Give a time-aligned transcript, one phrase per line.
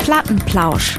[0.00, 0.96] Plattenplausch.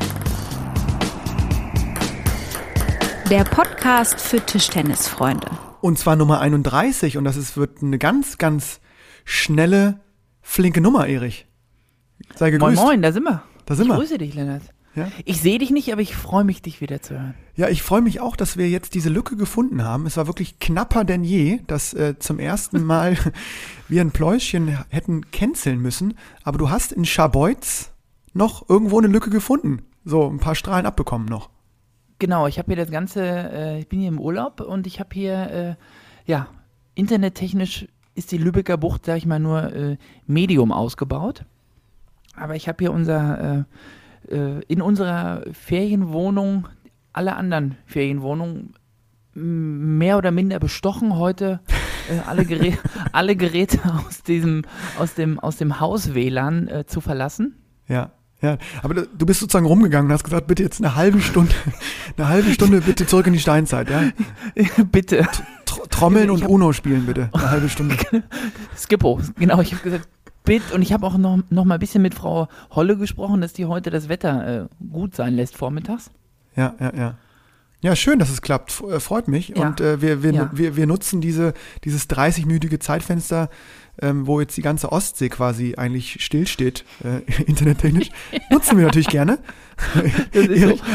[3.30, 5.48] Der Podcast für Tischtennisfreunde.
[5.82, 8.80] Und zwar Nummer 31 und das ist, wird eine ganz, ganz
[9.26, 10.00] schnelle,
[10.42, 11.48] flinke Nummer, Erich.
[12.36, 12.82] Sei Moin, gegrüßt.
[12.82, 13.44] moin, da sind wir.
[13.66, 13.98] Da sind ich wir.
[13.98, 14.64] grüße dich, Lennart.
[14.96, 15.12] Ja?
[15.26, 17.34] Ich sehe dich nicht, aber ich freue mich, dich wieder zu hören.
[17.56, 20.06] Ja, ich freue mich auch, dass wir jetzt diese Lücke gefunden haben.
[20.06, 23.18] Es war wirklich knapper denn je, dass äh, zum ersten Mal
[23.88, 26.16] wir ein Pläuschen hätten canceln müssen.
[26.44, 27.91] Aber du hast in Scharbeutz
[28.34, 29.84] noch irgendwo eine Lücke gefunden.
[30.04, 31.50] So, ein paar Strahlen abbekommen noch.
[32.20, 35.10] Genau, ich habe hier das Ganze, äh, ich bin hier im Urlaub und ich habe
[35.14, 35.76] hier, äh,
[36.30, 36.48] ja,
[36.96, 39.98] internettechnisch ist die Lübecker Bucht, sag ich mal, nur äh,
[40.28, 41.46] Medium ausgebaut.
[42.36, 43.66] Aber ich habe hier unser,
[44.30, 46.68] äh, äh, in unserer Ferienwohnung,
[47.14, 48.74] alle anderen Ferienwohnungen,
[49.34, 51.62] mehr oder minder bestochen heute
[52.10, 52.78] äh, alle, Gerä
[53.12, 54.64] alle Geräte aus diesem,
[55.00, 57.56] aus dem, aus dem Haus-WLAN äh, zu verlassen.
[57.88, 58.12] Ja.
[58.42, 61.54] Ja, aber du- bist sozusagen rumgegangen und hast gesagt, bitte jetzt eine halbe Stunde,
[62.18, 64.04] eine halbe Stunde bitte zurück in die Steinzeit, ja?
[64.92, 65.28] Bitte.
[65.66, 67.96] Tr Trommeln und hab- Uno spielen bitte, eine halbe Stunde.
[68.78, 70.08] Skippo, genau, ich habe gesagt,
[70.44, 70.74] bitte.
[70.74, 73.66] Und ich habe auch noch, noch mal ein bisschen mit Frau Holle gesprochen, dass die
[73.66, 76.10] heute das Wetter äh, gut sein lässt vormittags.
[76.56, 77.18] Ja, ja, ja.
[77.84, 78.84] Ja, schön, dass es klappt.
[78.92, 79.50] Äh, Freut mich.
[79.50, 79.68] Ja.
[79.68, 80.50] Und äh, wir, wir, Ja.
[80.54, 83.50] wir, wir nutzen diese, dieses 30-minütige Zeitfenster,
[84.02, 88.10] ähm, wo jetzt die ganze Ostsee quasi eigentlich stillsteht, äh, internettechnisch.
[88.50, 89.40] nutzen wir natürlich gerne.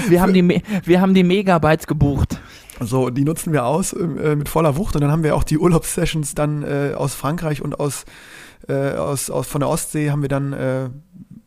[0.09, 2.39] Wir haben, die, wir haben die Megabytes gebucht.
[2.79, 5.59] So, die nutzen wir aus äh, mit voller Wucht und dann haben wir auch die
[5.59, 8.05] Urlaubssessions dann äh, aus Frankreich und aus,
[8.69, 10.91] äh, aus, aus von der Ostsee haben wir dann äh,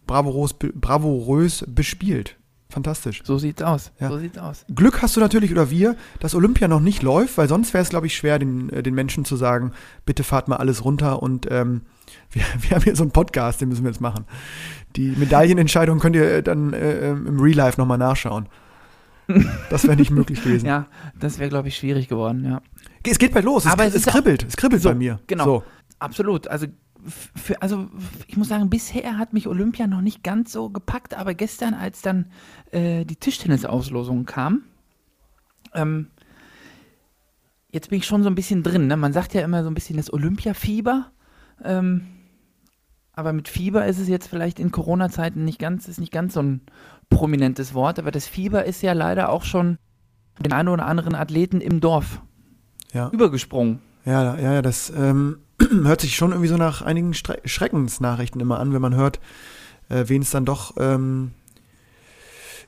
[0.05, 2.38] bravourös, bravourös bespielt.
[2.79, 3.21] Fantastisch.
[3.23, 3.91] So sieht's aus.
[3.99, 4.09] Ja.
[4.09, 4.63] So sieht's aus.
[4.73, 7.89] Glück hast du natürlich oder wir, dass Olympia noch nicht läuft, weil sonst wäre es,
[7.89, 9.71] glaube ich, schwer, den, äh, den Menschen zu sagen,
[10.05, 11.81] bitte fahrt mal alles runter und ähm,
[12.31, 14.25] wir, wir haben hier so einen Podcast, den müssen wir jetzt machen.
[14.95, 18.47] Die Medaillenentscheidung könnt ihr äh, dann äh, ähm, im Real Life nochmal nachschauen.
[19.69, 20.65] Das wäre nicht möglich gewesen.
[20.65, 20.87] Ja,
[21.19, 22.61] das wäre, glaube ich, schwierig geworden, ja.
[23.05, 25.19] Es geht bald los, es, Aber es, es kribbelt, es kribbelt So, bei mir.
[25.27, 25.43] genau.
[25.45, 25.63] So.
[25.99, 26.47] Absolut.
[26.47, 26.65] Also,
[27.05, 27.87] für, also
[28.27, 32.01] ich muss sagen, bisher hat mich Olympia noch nicht ganz so gepackt, aber gestern, als
[32.01, 32.25] dann
[32.71, 34.63] äh, die Tischtennisauslosung kam,
[35.73, 36.07] ähm,
[37.71, 38.87] jetzt bin ich schon so ein bisschen drin.
[38.87, 38.97] Ne?
[38.97, 41.11] Man sagt ja immer so ein bisschen das Olympiafieber.
[41.63, 42.07] Ähm,
[43.13, 46.41] aber mit Fieber ist es jetzt vielleicht in Corona-Zeiten nicht ganz, ist nicht ganz so
[46.41, 46.61] ein
[47.09, 49.77] prominentes Wort, aber das Fieber ist ja leider auch schon
[50.39, 52.21] den einen oder anderen Athleten im Dorf
[52.93, 53.79] Ja, übergesprungen.
[54.05, 55.39] ja, ja, ja, das ähm,
[55.83, 59.19] hört sich schon irgendwie so nach einigen Stre Schreckensnachrichten immer an, wenn man hört,
[59.89, 61.31] äh, wen es dann doch ähm,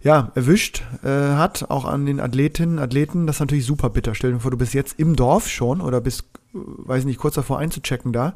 [0.03, 3.27] ja, erwischt äh, hat, auch an den Athletinnen, Athleten.
[3.27, 4.15] Das ist natürlich super bitter.
[4.15, 6.23] Stell dir vor, du bist jetzt im Dorf schon oder bist,
[6.53, 8.35] äh, weiß nicht, kurz davor einzuchecken da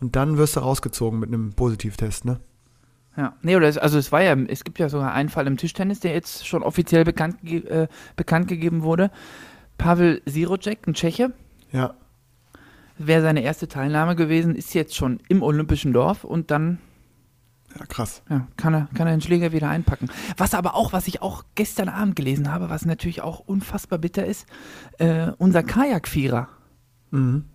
[0.00, 2.40] und dann wirst du rausgezogen mit einem Positivtest, ne?
[3.16, 5.58] Ja, nee, oder es, also es war ja, es gibt ja sogar einen Fall im
[5.58, 7.86] Tischtennis, der jetzt schon offiziell bekannt, äh,
[8.16, 9.10] bekannt gegeben wurde.
[9.76, 11.32] Pavel Sirocek, ein Tscheche,
[11.72, 11.94] Ja,
[13.06, 16.78] wäre seine erste Teilnahme gewesen, ist jetzt schon im Olympischen Dorf und dann
[17.78, 18.22] ja, krass.
[18.28, 20.10] ja, kann, er, kann er den Schläger wieder einpacken.
[20.36, 24.26] Was aber auch, was ich auch gestern Abend gelesen habe, was natürlich auch unfassbar bitter
[24.26, 24.46] ist,
[24.98, 26.48] äh, unser Kajakvierer.
[27.10, 27.46] Mhm.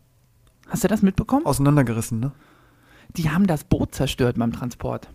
[0.68, 1.46] Hast du das mitbekommen?
[1.46, 2.32] Auseinandergerissen, ne?
[3.16, 5.10] Die haben das Boot zerstört beim Transport.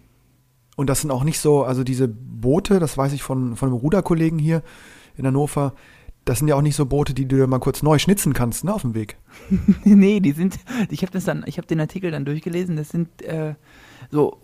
[0.76, 3.78] Und das sind auch nicht so, also diese Boote, das weiß ich von, von einem
[3.78, 4.62] Ruderkollegen hier
[5.16, 5.74] in Hannover,
[6.24, 8.64] das sind ja auch nicht so Boote, die du dir mal kurz neu schnitzen kannst,
[8.64, 9.16] ne, auf dem Weg.
[9.84, 10.58] nee, die sind,
[10.90, 13.54] ich habe das dann, ich habe den Artikel dann durchgelesen, das sind äh,
[14.10, 14.38] so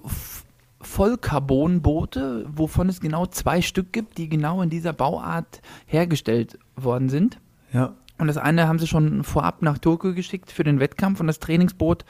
[0.80, 7.40] Vollcarbonboote, wovon es genau zwei Stück gibt, die genau in dieser Bauart hergestellt worden sind.
[7.72, 7.94] Ja.
[8.18, 11.38] Und das eine haben sie schon vorab nach Tokio geschickt für den Wettkampf und das
[11.38, 12.04] Trainingsboot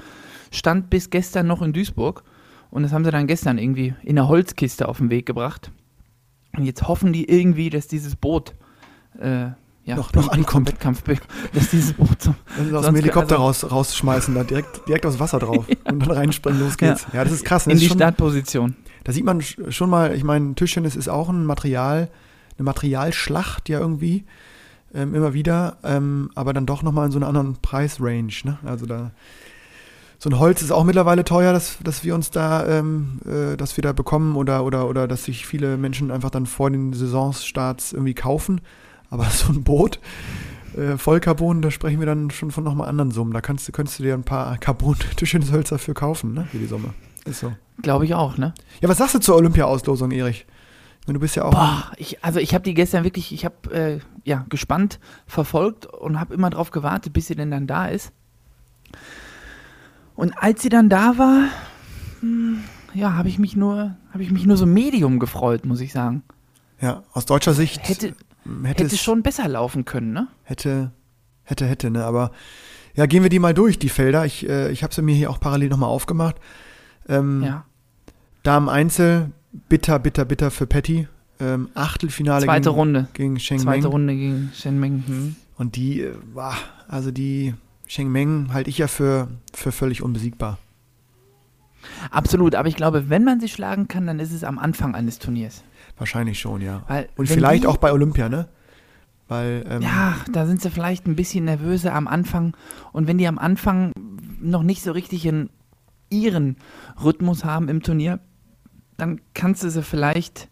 [0.51, 2.25] stand bis gestern noch in Duisburg.
[2.71, 5.71] Und das haben sie dann gestern irgendwie in der Holzkiste auf den Weg gebracht.
[6.57, 8.55] Und jetzt hoffen die irgendwie, dass dieses Boot
[9.21, 9.51] äh,
[9.85, 10.69] ja, Noch- noch ankommt.
[10.69, 11.03] Wettkampf,
[11.55, 15.07] dass dieses Boot zum, Das ist aus dem Helikopter also- raus, rausschmeißen, da direkt, direkt
[15.07, 17.07] aufs Wasser drauf und dann reinspringen, los geht's.
[17.15, 17.67] Ja, das ist krass.
[17.67, 17.73] ne?
[17.73, 18.77] in Das die schon, Startposition.
[19.05, 22.11] da sieht man sch- schon mal, ich meine, Tischtennis ist auch ein Material,
[22.59, 24.25] eine Materialschlacht ja irgendwie,
[24.95, 28.59] ähm, immer wieder, ähm, aber dann doch nochmal in so einer anderen Preisrange, ne?
[28.67, 29.11] Also da,
[30.19, 33.77] so ein Holz ist auch mittlerweile teuer, dass, dass wir uns da, ähm, äh, dass
[33.79, 37.93] wir da bekommen oder, oder, oder dass sich viele Menschen einfach dann vor den Saisonstarts
[37.95, 38.61] irgendwie kaufen.
[39.11, 40.01] Aber so ein Boot,
[40.77, 43.33] äh, Vollcarbon, da sprechen wir dann schon von nochmal anderen Summen.
[43.33, 46.47] Da kannst, du- könntest du dir ein paar Carbon-Tischtenishölzer für kaufen, ne?
[46.51, 46.95] Für die Summe.
[47.25, 47.53] Ist so.
[47.83, 48.55] Glaube ich auch, ne?
[48.81, 50.47] Ja, was sagst du zur Olympia-Auslosung, Erich?
[51.07, 51.53] Du bist ja auch.
[51.53, 56.21] Boah, ich, also ich habe die gestern wirklich, ich habe äh, ja gespannt verfolgt und
[56.21, 58.13] habe immer drauf gewartet, bis sie denn dann da ist.
[60.17, 61.45] Und als sie dann da war,
[62.21, 62.59] hm,
[62.93, 66.23] ja, habe ich mich nur, habe ich mich nur so medium gefreut, muss ich sagen.
[66.81, 68.15] Ja, aus deutscher Sicht Hätte,
[68.63, 70.29] hätte, hätte es schon besser laufen können, ne?
[70.45, 70.93] hätte,
[71.45, 72.05] hätte, hätte, ne?
[72.05, 72.33] Aber
[72.95, 74.27] ja, gehen wir die mal durch, die Felder.
[74.27, 76.37] Ich, äh, ich habe sie mir hier auch parallel nochmal aufgemacht.
[77.09, 77.65] Ähm, Ja.
[78.43, 79.31] Damen Einzel,
[79.69, 81.07] bitter, bitter, bitter für Patty.
[81.41, 83.09] Ähm, Achtelfinale Zweite gegen, Runde.
[83.13, 83.91] gegen Sheng Zweite Meng.
[83.91, 85.05] Runde gegen Shen Meng.
[85.07, 85.37] Hm.
[85.57, 86.15] Und die, äh,
[86.89, 87.55] also die
[87.87, 90.59] Sheng Meng halte ich ja für, für völlig unbesiegbar.
[92.11, 95.19] Absolut, aber ich glaube, wenn man sie schlagen kann, dann ist es am Anfang eines
[95.19, 95.63] Turniers.
[95.99, 96.83] Wahrscheinlich schon, ja.
[96.89, 98.49] Weil Und vielleicht die, auch bei Olympia, ne?
[99.27, 102.57] Weil, ähm, Ja, da sind sie vielleicht ein bisschen nervöser am Anfang.
[102.93, 103.93] Und wenn die am Anfang
[104.41, 105.51] noch nicht so richtig in
[106.11, 106.57] ihren
[107.03, 108.21] Rhythmus haben im Turnier,
[108.97, 110.49] dann kannst du sie vielleicht,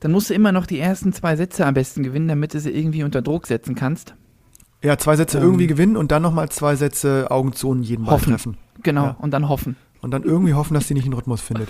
[0.00, 2.70] dann musst du immer noch die ersten zwei Sätze am besten gewinnen, damit du sie
[2.70, 4.14] irgendwie unter Druck setzen kannst.
[4.82, 8.06] ja, zwei Sätze ähm, irgendwie gewinnen und dann nochmal zwei Sätze Augen zu und jeden
[8.06, 8.30] Hoffen.
[8.30, 8.56] treffen.
[8.82, 9.16] Genau, Ja.
[9.20, 9.76] und dann hoffen.
[10.00, 11.68] Und dann irgendwie hoffen, dass sie nicht einen Rhythmus findet.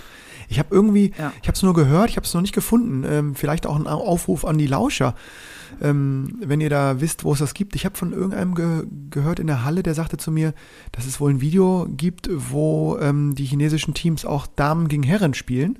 [0.49, 1.31] Ich habe irgendwie, Ja.
[1.41, 3.03] ich habe es nur gehört, ich habe es noch nicht gefunden.
[3.09, 5.15] Ähm, vielleicht auch ein Au- Aufruf an die Lauscher,
[5.81, 7.75] ähm, wenn ihr da wisst, wo es das gibt.
[7.75, 10.53] Ich habe von irgendeinem ge gehört in der Halle, der sagte zu mir,
[10.91, 15.33] dass es wohl ein Video gibt, wo ähm, die chinesischen Teams auch Damen gegen Herren
[15.33, 15.79] spielen.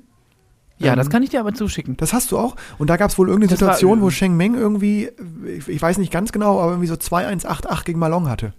[0.78, 1.96] Ja, Ähm, das kann ich dir aber zuschicken.
[1.98, 2.56] Das hast du auch.
[2.78, 5.10] Und da gab es wohl irgendeine Das war, Situation, ähm, wo Sheng Meng irgendwie,
[5.46, 8.54] ich, ich weiß nicht ganz genau, aber irgendwie so 2-1-8-8 gegen Malong hatte.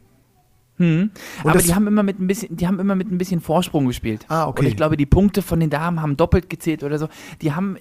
[0.82, 1.12] Hm.
[1.44, 4.26] Aber die haben immer mit ein bisschen, die haben immer mit ein bisschen Vorsprung gespielt.
[4.30, 4.62] Ah, okay.
[4.62, 7.08] Und ich glaube, die Punkte von den Damen haben doppelt gezählt oder so.
[7.42, 7.78] Die haben,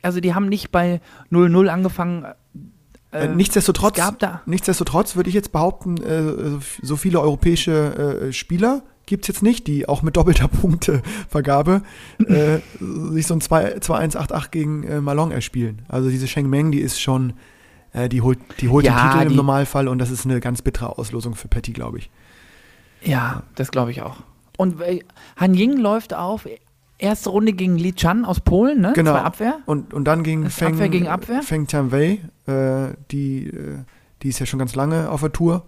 [0.00, 1.00] also die haben nicht bei
[1.32, 2.24] 0-0 angefangen.
[3.10, 4.00] Äh, äh, nichtsdestotrotz,
[4.46, 9.66] nichtsdestotrotz würde ich jetzt behaupten, äh, so viele europäische äh, Spieler gibt es jetzt nicht,
[9.66, 11.82] die auch mit doppelter Punktevergabe
[12.28, 12.58] äh,
[13.12, 15.82] sich so ein 2 2-1-8-8 gegen äh, Malong erspielen.
[15.88, 17.32] Also diese Sheng Meng, die ist schon,
[18.10, 20.98] die holt, die holt Ja, den Titel im Normalfall und das ist eine ganz bittere
[20.98, 22.10] Auslosung für Patty, glaube ich.
[23.06, 24.16] Ja, das glaube ich auch.
[24.56, 25.00] Und äh,
[25.36, 26.46] Han Ying läuft auf.
[26.98, 28.92] Erste Runde gegen Li Chan aus Polen, ne?
[28.94, 29.12] Genau.
[29.12, 29.58] Zwei Abwehr.
[29.66, 31.42] Und, und dann gegen Das Feng, Abwehr gegen Abwehr?
[31.42, 33.78] Feng Tianwei, äh, die, äh,
[34.22, 35.66] die ist ja schon ganz lange auf der Tour.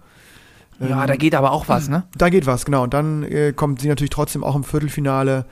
[0.79, 2.03] Ja, Ähm, da geht aber auch was, ne?
[2.17, 2.83] Da geht was, genau.
[2.83, 5.45] Und dann äh, kommt sie natürlich trotzdem auch im Viertelfinale,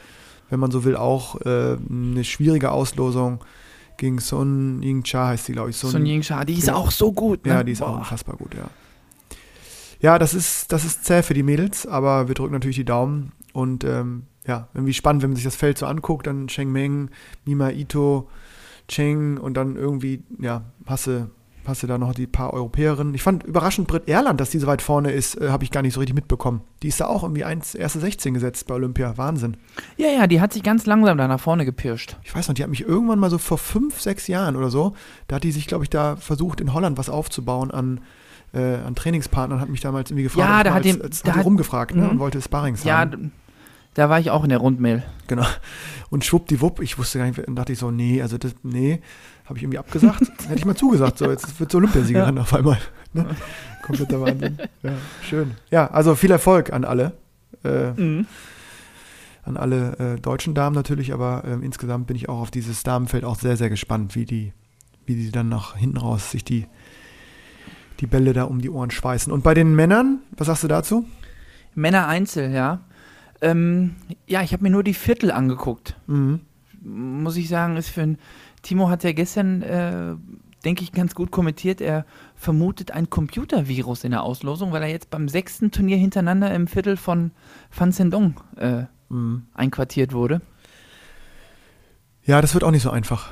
[0.50, 3.44] wenn man so will, auch äh, eine schwierige Auslosung
[3.98, 5.78] gegen Sun Ying Cha heißt sie, glaube ich.
[5.78, 6.76] Sun Ying Sha, die ist ja.
[6.76, 7.54] auch so gut, ne?
[7.54, 7.98] Ja, die ist auch Boah.
[8.00, 8.64] unfassbar gut, ja.
[10.00, 13.32] Ja, das ist, das ist zäh für die Mädels, aber wir drücken natürlich die Daumen.
[13.54, 17.10] Und ähm, ja, irgendwie spannend, wenn man sich das Feld so anguckt, dann Cheng Meng,
[17.46, 18.30] Mima Ito,
[18.88, 21.30] Cheng und dann irgendwie, ja, du,
[21.68, 23.14] hast du da noch die paar Europäerinnen.
[23.14, 25.82] Ich fand überraschend Britt Erland, dass die so weit vorne ist, äh, habe ich gar
[25.82, 26.62] nicht so richtig mitbekommen.
[26.82, 29.18] Die ist da auch irgendwie eins, erste 16 gesetzt bei Olympia.
[29.18, 29.58] Wahnsinn.
[29.98, 32.18] Ja, ja, die hat sich ganz langsam da nach vorne gepirscht.
[32.24, 34.94] Ich weiß noch, die hat mich irgendwann mal so vor fünf, sechs Jahren oder so,
[35.28, 38.00] da hat die sich, glaube ich, da versucht, in Holland was aufzubauen an,
[38.54, 40.50] äh, an Trainingspartnern, hat mich damals irgendwie gefragt.
[40.50, 42.10] Ja, da hat als, die- als, da hat die hat- rumgefragt ne, Mhm.
[42.12, 43.32] und wollte Sparrings Ja, haben.
[43.94, 45.04] da war ich auch in der Rundmail.
[45.28, 45.46] Genau.
[46.10, 49.02] Und schwuppdiwupp, ich wusste gar nicht, dann dachte ich so, nee, also das, nee,
[49.46, 50.22] habe ich irgendwie abgesagt.
[50.48, 52.78] Hätte ich mal zugesagt, so, jetzt wird sie Olympiasiegerin auf einmal.
[53.14, 53.26] Ne?
[53.86, 54.58] Kompletter Wahnsinn.
[54.84, 54.92] Ja,
[55.22, 55.52] schön.
[55.72, 57.14] Ja, also viel Erfolg an alle.
[57.64, 57.92] Äh,
[59.44, 63.24] an alle äh, deutschen Damen natürlich, aber ähm, insgesamt bin ich auch auf dieses Damenfeld
[63.24, 64.52] auch sehr, sehr gespannt, wie die,
[65.06, 66.66] wie die dann nach hinten raus sich die,
[68.00, 69.32] die Bälle da um die Ohren schweißen.
[69.32, 71.06] Und bei den Männern, was sagst du dazu?
[71.76, 72.82] Männer Einzel, ja.
[73.42, 73.96] Ähm,
[74.26, 75.96] ja, ich habe mir nur die Viertel angeguckt.
[76.08, 76.42] Mhm.
[76.82, 78.18] Muss ich sagen, ist für ein
[78.62, 80.16] Timo hat ja gestern, äh,
[80.66, 81.82] denke ich, ganz gut kommentiert.
[81.82, 86.68] Er vermutet ein Computervirus in der Auslosung, weil er jetzt beim sechsten Turnier hintereinander im
[86.68, 87.32] Viertel von
[87.70, 89.44] Fan Sendong äh, Mhm.
[89.54, 90.42] einquartiert wurde.
[92.26, 93.30] Ja, das wird auch nicht so einfach.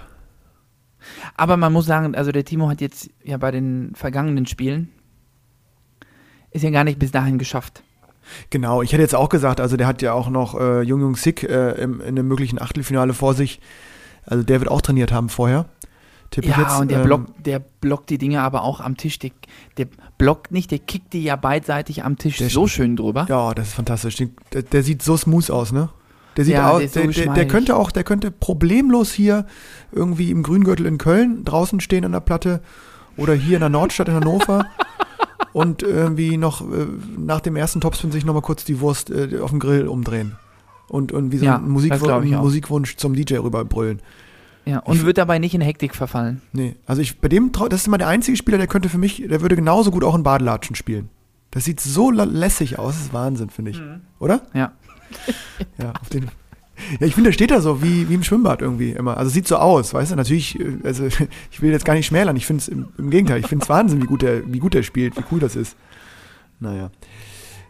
[1.36, 4.90] Aber man muss sagen, also der Timo hat jetzt ja bei den vergangenen Spielen
[6.52, 7.84] ist ja gar nicht bis dahin geschafft.
[8.50, 11.16] Genau, ich hätte jetzt auch gesagt, also der hat ja auch noch äh, Jung Jung
[11.16, 13.60] Sik äh, im, in einem möglichen Achtelfinale vor sich.
[14.26, 15.66] Also der wird auch trainiert haben vorher.
[16.32, 16.80] Tipp Ja, jetzt.
[16.80, 19.20] und der, ähm, blockt, der blockt die Dinge aber auch am Tisch.
[19.20, 19.32] Der,
[19.78, 23.26] der blockt nicht, der kickt die ja beidseitig am Tisch Der so schön drüber.
[23.30, 24.18] Ja, das ist fantastisch.
[24.54, 25.90] Der, der sieht so smooth aus, ne?
[26.38, 29.46] Der sieht Ja, aus, der so der, der, könnte auch, der könnte problemlos hier
[29.92, 32.62] irgendwie im Grüngürtel in Köln draußen stehen an der Platte
[33.18, 34.66] oder hier in der Nordstadt in Hannover
[35.54, 36.86] und irgendwie noch äh,
[37.18, 40.36] nach dem ersten Topspin sich nochmal kurz die Wurst äh, auf dem Grill umdrehen.
[40.88, 42.44] Und, und wie so Ja, ein Musik, das glaub ich einen auch.
[42.44, 44.02] Musikwunsch zum DJ rüberbrüllen.
[44.66, 46.42] Ja, und wird dabei nicht in Hektik verfallen.
[46.52, 49.24] Nee, also ich, bei dem, das ist immer der einzige Spieler, der könnte für mich,
[49.28, 51.10] der würde genauso gut auch in Badelatschen spielen.
[51.52, 53.82] Das sieht so lässig aus, das ist Wahnsinn, finde ich.
[54.20, 54.42] Oder?
[54.54, 54.74] Ja.
[55.78, 56.30] Ja, auf den.
[57.00, 59.16] Ja, ich finde, der steht da so wie, wie im Schwimmbad irgendwie immer.
[59.18, 60.16] Also sieht so aus, weißt du?
[60.18, 61.06] Natürlich, äh, also
[61.52, 62.36] ich will jetzt gar nicht schmälern.
[62.36, 64.74] Ich finde es im, im Gegenteil, ich finde es Wahnsinn, wie gut, der, wie gut
[64.74, 65.76] der spielt, wie cool das ist.
[66.60, 66.90] Naja.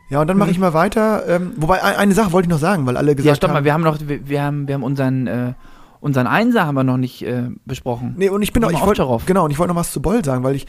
[0.10, 1.28] Ja, und dann mache ich mal weiter.
[1.28, 3.56] Ähm, wobei, ein- eine Sache wollte ich noch sagen, weil alle gesagt Ja, stopp haben.
[3.58, 5.54] mal, wir haben noch, wir, wir haben, wir haben unseren, äh,
[6.00, 8.14] unseren Einser haben wir noch nicht äh, besprochen.
[8.18, 9.26] Nee, und ich bin noch, ich wollte, darauf.
[9.26, 10.68] genau, und ich wollte noch was zu Boll sagen, weil ich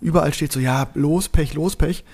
[0.00, 2.04] überall steht so, ja, los, Pech, los, Pech.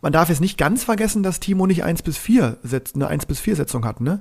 [0.00, 3.26] Man darf jetzt nicht ganz vergessen, dass Timo nicht 1 bis 4 setzt, eine 1
[3.26, 4.20] bis 4 Setzung hat, ne?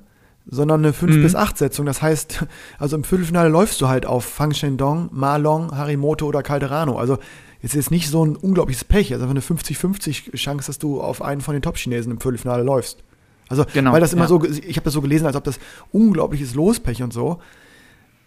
[0.50, 1.22] Sondern eine 5 Mhm.
[1.24, 1.86] bis 8 Setzung.
[1.86, 2.46] Das heißt,
[2.80, 6.98] also im Viertelfinale läufst du halt auf Fang Shendong, Ma Long, Harimoto oder Calderano.
[6.98, 7.20] Also
[7.62, 11.22] jetzt ist nicht so ein unglaubliches Pech, also einfach eine 50-50 Chance, dass du auf
[11.22, 13.04] einen von den Top-Chinesen im Viertelfinale läufst.
[13.50, 14.28] Also, Genau, weil das immer ja.
[14.28, 15.60] so, ich habe das so gelesen, als ob das
[15.92, 17.40] unglaubliches Lospech und so.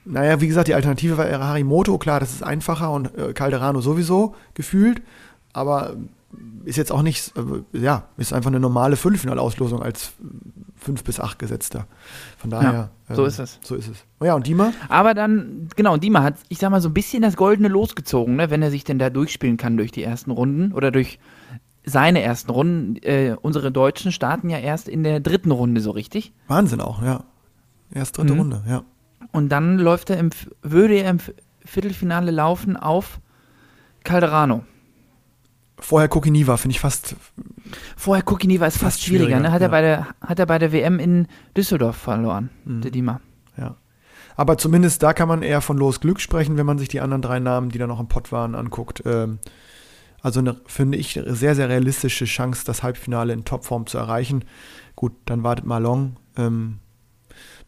[0.05, 4.35] Naja, wie gesagt, die Alternative wäre Harimoto, klar, das ist einfacher und äh, Calderano sowieso
[4.55, 5.03] gefühlt,
[5.53, 5.95] aber
[6.65, 10.13] ist jetzt auch nicht, äh, ja, ist einfach eine normale Viertelfinalauslosung als
[10.77, 11.87] 5 bis 8 gesetzter.
[12.39, 12.91] Von daher.
[13.09, 13.59] Ja, so ähm, ist es.
[13.63, 14.05] So ist es.
[14.21, 14.73] Oh ja, und Dima?
[14.89, 18.51] Aber dann, genau, Dima hat, ich sag mal, so ein bisschen das Goldene losgezogen, ne,
[18.51, 21.19] wenn er sich denn da durchspielen kann durch die ersten Runden oder durch
[21.85, 22.97] seine ersten Runden.
[23.03, 26.33] Äh, unsere Deutschen starten ja erst in der dritten Runde so richtig.
[26.47, 27.25] Wahnsinn auch, ja.
[27.93, 28.39] Erst dritte Mhm.
[28.39, 28.85] Runde, ja.
[29.33, 30.31] Und dann läuft er im,
[30.63, 31.19] würde er im
[31.65, 33.21] Viertelfinale laufen auf
[34.05, 34.65] Calderano.
[35.81, 37.17] Vorher Kokiniva, finde ich fast,
[37.97, 39.53] Vorher Kokiniva ist fast, Fast schwieriger, schwieriger, ne?
[39.53, 39.71] Hat, er ja.
[39.71, 42.81] bei der, hat er bei der WM in Düsseldorf verloren, Mhm.
[42.83, 43.21] der Dima.
[43.57, 43.77] ja.
[44.37, 47.21] Aber zumindest da kann man eher von Los Glück sprechen, wenn man sich die anderen
[47.21, 49.03] drei Namen, die da noch im Pott waren, anguckt.
[49.05, 49.39] Ähm,
[50.23, 54.45] also eine, finde ich, sehr, sehr realistische Chance, das Halbfinale in Topform zu erreichen.
[54.97, 56.17] Gut, dann wartet Malong.
[56.37, 56.79] Ähm,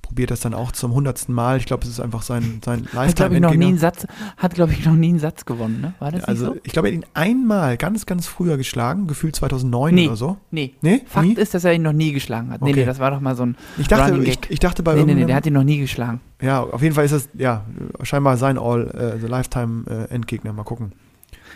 [0.02, 1.56] probiert das dann auch zum hundertsten Mal.
[1.58, 3.78] Ich glaube, es ist einfach sein, sein Hat, glaube ich, noch nie einen Lifetime-Endgegner.
[3.78, 4.06] Satz,
[4.36, 5.94] hat, glaube ich, noch nie einen Satz gewonnen, ne?
[6.00, 6.60] War das Also, nicht so?
[6.64, 10.06] ich glaube, er hat ihn einmal ganz, ganz früher geschlagen, gefühlt 2009 Nee.
[10.08, 10.36] oder so.
[10.50, 10.74] Nee.
[10.82, 11.02] Nee?
[11.06, 11.32] Fakt nie?
[11.34, 12.60] ist, dass er ihn noch nie geschlagen hat.
[12.60, 12.80] Nee, Okay.
[12.80, 13.56] nee, das war doch mal so ein.
[13.78, 16.20] Ich dachte, ich, ich dachte bei Nee, nee, nee, der hat ihn noch nie geschlagen.
[16.42, 17.64] Ja, auf jeden Fall ist das, ja,
[18.02, 18.90] scheinbar sein All,
[19.22, 20.52] äh, Lifetime-Endgegner.
[20.52, 20.92] Mal gucken.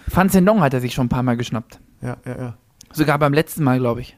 [0.08, 1.80] Fan Zhendong hat er sich schon ein paar Mal geschnappt.
[2.00, 2.54] Ja, ja, ja.
[2.92, 4.16] Sogar beim letzten Mal, glaube ich.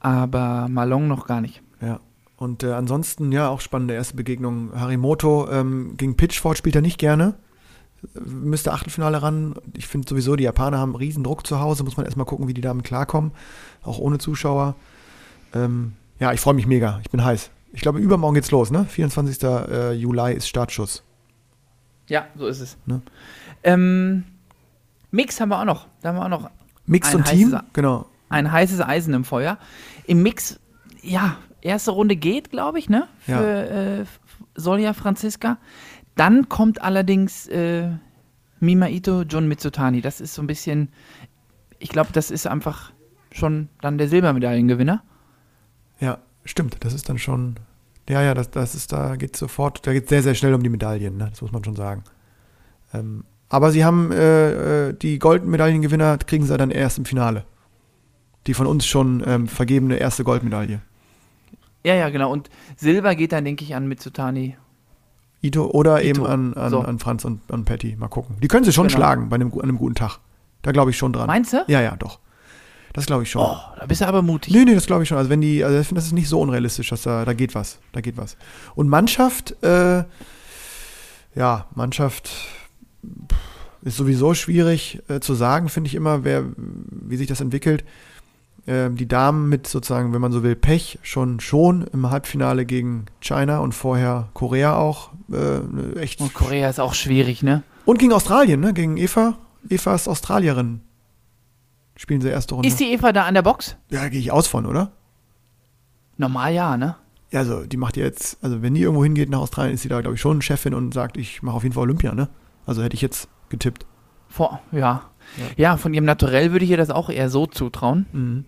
[0.00, 1.62] Aber Malong noch gar nicht.
[1.80, 1.98] Ja.
[2.44, 4.70] Und äh, ansonsten, ja, auch spannende erste Begegnung.
[4.78, 7.36] Harimoto ähm, gegen Pitchford spielt er nicht gerne.
[8.14, 9.54] Äh, Müsste Achtelfinale ran.
[9.74, 11.84] Ich finde sowieso, die Japaner haben riesen Druck zu Hause.
[11.84, 13.32] Muss man erstmal gucken, wie die damit klarkommen.
[13.82, 14.76] Auch ohne Zuschauer.
[15.54, 17.00] Ähm, ja, ich freue mich mega.
[17.02, 17.50] Ich bin heiß.
[17.72, 18.84] Ich glaube, übermorgen geht's los, ne?
[18.84, 19.42] 24.
[19.42, 21.02] Äh, Juli ist Startschuss.
[22.08, 22.76] Ja, so ist es.
[22.84, 23.00] Ne?
[23.62, 24.24] Ähm,
[25.12, 25.86] Mix haben wir auch noch.
[26.02, 26.50] Da haben wir auch noch
[26.86, 28.04] Ein und Team, heißes- genau.
[28.28, 29.56] ein heißes Eisen im Feuer.
[30.06, 30.60] Im Mix,
[31.02, 33.08] ja, erste Runde geht, glaube ich, ne?
[33.20, 34.00] Für Ja.
[34.00, 34.04] äh,
[34.54, 35.58] Solja Franziska.
[36.14, 37.88] Dann kommt allerdings äh,
[38.60, 40.00] Mima Ito, John Mitsutani.
[40.00, 40.88] Das ist so ein bisschen,
[41.78, 42.92] ich glaube, das ist einfach
[43.32, 45.02] schon dann der Silbermedaillengewinner.
[45.98, 46.76] Ja, stimmt.
[46.80, 47.56] Das ist dann schon.
[48.08, 50.68] Ja, ja, das, das ist, da geht sofort, da geht sehr, sehr schnell um die
[50.68, 51.28] Medaillen, ne?
[51.30, 52.04] das muss man schon sagen.
[52.92, 57.44] Ähm, aber sie haben äh, äh, die Goldmedaillengewinner kriegen sie dann erst im Finale.
[58.46, 60.82] Die von uns schon ähm, vergebene erste Goldmedaille.
[61.84, 62.32] Ja, ja, genau.
[62.32, 64.56] Und Silber geht dann, denke ich, an Mitsutani.
[65.42, 66.08] Ito oder Ito.
[66.22, 66.80] eben an, an, So.
[66.80, 67.96] an Franz und an Patty.
[67.96, 68.36] Mal gucken.
[68.42, 68.96] Die können sie schon Genau.
[68.98, 70.18] schlagen bei einem, an einem guten Tag.
[70.62, 71.26] Da glaube ich schon dran.
[71.26, 71.62] Meinst du?
[71.68, 72.18] Ja, ja, doch.
[72.94, 73.42] Das glaube ich schon.
[73.42, 74.54] Oh, da bist du aber mutig.
[74.54, 75.18] Nee, nee, das glaube ich schon.
[75.18, 77.54] Also wenn die, also ich finde, das ist nicht so unrealistisch, dass da, da geht
[77.54, 77.78] was.
[77.92, 78.36] Da geht was.
[78.76, 80.04] Und Mannschaft, äh,
[81.34, 82.30] ja, Mannschaft
[83.82, 87.84] ist sowieso schwierig äh, zu sagen, finde ich immer, wer, wie sich das entwickelt.
[88.66, 93.06] Ähm, die Damen mit sozusagen, wenn man so will, Pech schon schon im Halbfinale gegen
[93.20, 95.10] China und vorher Korea auch.
[95.30, 96.20] Äh, echt.
[96.20, 97.62] Und Korea ist auch schwierig, ne?
[97.84, 98.72] Und gegen Australien, ne?
[98.72, 99.36] Gegen Eva.
[99.68, 100.80] Eva ist Australierin.
[101.96, 102.68] Spielen sie erste Runde.
[102.68, 103.76] Ist die Eva da an der Box?
[103.90, 104.92] ja, gehe ich aus von, oder?
[106.16, 106.96] Normal ja, ne?
[107.30, 110.00] Ja, also die macht jetzt, also wenn die irgendwo hingeht nach Australien, ist sie da,
[110.00, 112.28] glaube ich, schon Chefin und sagt, ich mache auf jeden Fall Olympia, ne?
[112.64, 113.86] Also hätte ich jetzt getippt.
[114.28, 114.78] Vor, ja.
[115.36, 115.44] Ja.
[115.56, 115.76] ja.
[115.76, 118.06] von ihrem Naturell würde ich ihr das auch eher so zutrauen.
[118.12, 118.44] Mhm.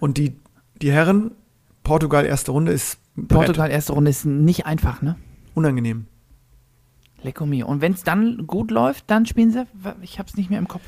[0.00, 0.36] Und die,
[0.80, 1.32] die Herren,
[1.82, 3.28] Portugal erste Runde ist Brett.
[3.28, 5.16] Portugal erste Runde ist nicht einfach, ne?
[5.54, 6.06] unangenehm.
[7.22, 7.66] Lecco mio.
[7.66, 9.66] Und wenn es dann gut läuft, dann spielen sie,
[10.02, 10.82] ich hab's nicht mehr im Kopf.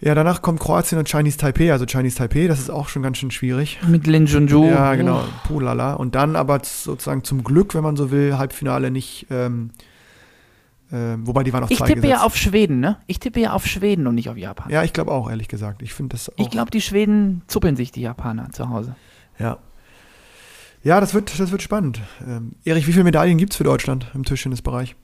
[0.00, 3.18] Ja, danach kommt Kroatien und Chinese Taipei, also Chinese Taipei, das ist auch schon ganz
[3.18, 3.78] schön schwierig.
[3.86, 4.64] Mit Lin Junju.
[4.64, 5.94] Ja, genau, Pulala.
[5.94, 9.70] Und dann aber sozusagen zum Glück, wenn man so will, Halbfinale nicht, ähm,
[10.92, 12.20] ähm, wobei die waren auf Ich zwei tippe gesetzt.
[12.20, 12.98] ja auf Schweden, ne?
[13.06, 14.70] Ich tippe ja auf Schweden und nicht auf Japan.
[14.70, 15.82] Ja, ich glaube auch, ehrlich gesagt.
[15.82, 16.34] Ich finde das auch.
[16.36, 18.94] ich glaube, die Schweden zuppeln sich die Japaner zu Hause.
[19.38, 19.58] Ja.
[20.84, 22.00] Ja, das wird, das wird spannend.
[22.26, 24.96] Ähm, Erich, wie viele Medaillen gibt es für Deutschland im Tischtennisbereich?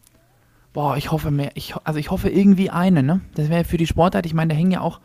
[0.72, 1.52] Boah, ich hoffe mehr.
[1.54, 3.20] Ich, also ich hoffe irgendwie eine, ne?
[3.34, 5.00] Das wäre für die Sportart, ich meine, da hängen ja auch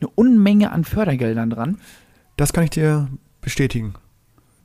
[0.00, 1.78] eine Unmenge an Fördergeldern dran.
[2.36, 3.08] Das kann ich dir
[3.40, 3.94] bestätigen.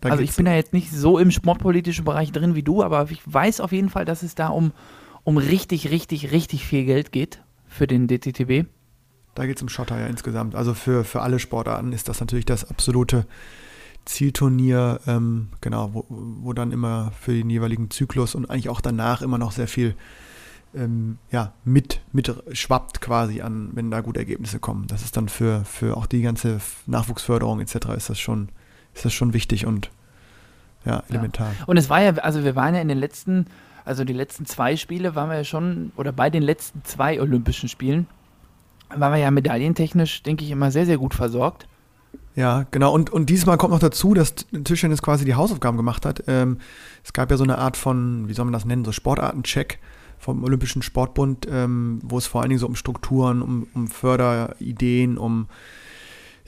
[0.01, 3.09] Da also ich bin da jetzt nicht so im sportpolitischen Bereich drin wie du, aber
[3.09, 4.71] ich weiß auf jeden Fall, dass es da um,
[5.23, 8.67] um richtig, richtig, richtig viel Geld geht für den DTTB.
[9.35, 10.55] Da geht es um Schotter ja insgesamt.
[10.55, 13.25] Also für, für alle Sportarten ist das natürlich das absolute
[14.05, 19.21] Zielturnier, ähm, genau, wo, wo dann immer für den jeweiligen Zyklus und eigentlich auch danach
[19.21, 19.95] immer noch sehr viel
[20.73, 24.87] ähm, ja, mit, mit schwappt quasi an, wenn da gute Ergebnisse kommen.
[24.87, 27.75] Das ist dann für, für auch die ganze Nachwuchsförderung etc.
[27.95, 28.49] ist das schon,
[28.93, 29.91] ist das schon wichtig und
[30.85, 31.53] ja, elementar.
[31.67, 33.45] Und es war ja, also wir waren ja in den letzten,
[33.85, 37.69] also die letzten zwei Spiele waren wir ja schon, oder bei den letzten zwei Olympischen
[37.69, 38.07] Spielen,
[38.89, 41.67] waren wir ja medaillentechnisch, denke ich, immer sehr, sehr gut versorgt.
[42.35, 42.93] Ja, genau.
[42.93, 46.23] Und, und diesmal kommt noch dazu, dass Tischtennis quasi die Hausaufgaben gemacht hat.
[46.27, 46.59] Ähm,
[47.03, 49.79] es gab ja so eine Art von, wie soll man das nennen, so Sportartencheck
[50.17, 55.17] vom Olympischen Sportbund, ähm, wo es vor allen Dingen so um Strukturen, um, um Förderideen,
[55.17, 55.47] um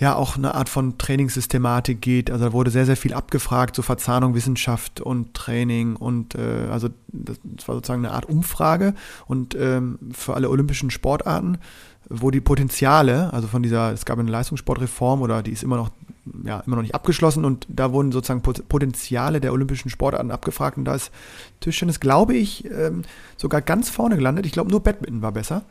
[0.03, 2.29] ja auch eine Art von Trainingssystematik geht.
[2.29, 6.89] Also da wurde sehr, sehr viel abgefragt, so Verzahnung Wissenschaft und Training und äh, also
[7.07, 8.93] das, das, war sozusagen eine Art Umfrage
[9.25, 11.57] und ähm, für alle olympischen Sportarten
[12.10, 15.89] wo die Potenziale, also von dieser, es gab eine Leistungssportreform oder die ist immer noch,
[16.46, 20.86] ja, immer noch nicht abgeschlossen und da wurden sozusagen Potenziale der olympischen Sportarten abgefragt und
[20.86, 21.12] da ist
[21.60, 23.01] Tischtennis, glaube ich, ähm,
[23.36, 24.46] sogar ganz vorne gelandet.
[24.46, 25.63] Ich glaube, nur Badminton war besser.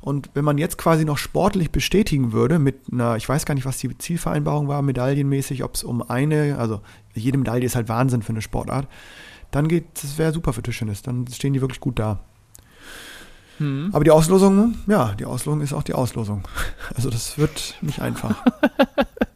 [0.00, 3.64] Und wenn man jetzt quasi noch sportlich bestätigen würde mit einer, ich weiß gar nicht,
[3.64, 6.80] was die Zielvereinbarung war, medaillenmäßig, ob es um eine, also
[7.14, 8.88] jede Medaille ist halt Wahnsinn für eine Sportart,
[9.52, 12.20] dann geht, das wäre super für Tischtennis, dann stehen die wirklich gut da.
[13.60, 13.90] Mhm.
[13.92, 16.42] Aber die Auslosung, ja, die Auslosung ist auch die Auslosung.
[16.94, 18.44] Also das wird nicht einfach.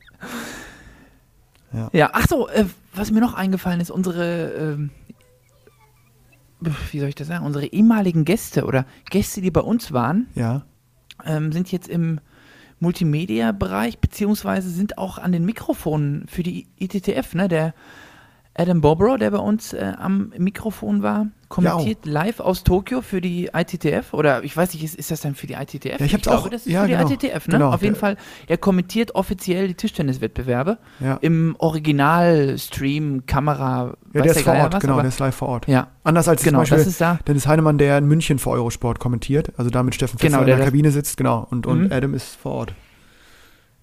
[1.72, 1.90] ja.
[1.92, 4.78] ja, ach so, äh, was mir noch eingefallen ist, unsere,
[6.60, 10.28] äh, wie soll ich das sagen, unsere ehemaligen Gäste oder Gäste, die bei uns waren,
[10.34, 10.64] ja.
[11.24, 12.20] ähm, sind jetzt im
[12.80, 17.74] Multimedia-Bereich, beziehungsweise sind auch an den Mikrofonen für die ITTF, ne, der
[18.58, 23.20] Adam Bobrow, der bei uns äh, am Mikrofon war, kommentiert ja, live aus Tokio für
[23.20, 26.00] die ITTF oder ich weiß nicht, ist, ist das dann für die ITTF?
[26.00, 27.52] Ja, ich, ich glaube, auch, das ist ja, für die genau, ITTF, ne?
[27.52, 31.18] Genau, Auf jeden Fall, er kommentiert offiziell die Tischtenniswettbewerbe ja.
[31.20, 35.68] im Original-Stream, Kamera, ja, der ist vor Ort, was, genau, der ist live vor Ort.
[35.68, 35.88] Ja.
[36.02, 37.18] Anders als genau, zum Beispiel da.
[37.26, 40.56] Dennis Heinemann, der in München für Eurosport kommentiert, also da mit Steffen Fetzer genau, in
[40.56, 41.92] der Kabine sitzt, genau, und, und mhm.
[41.92, 42.74] Adam ist vor Ort.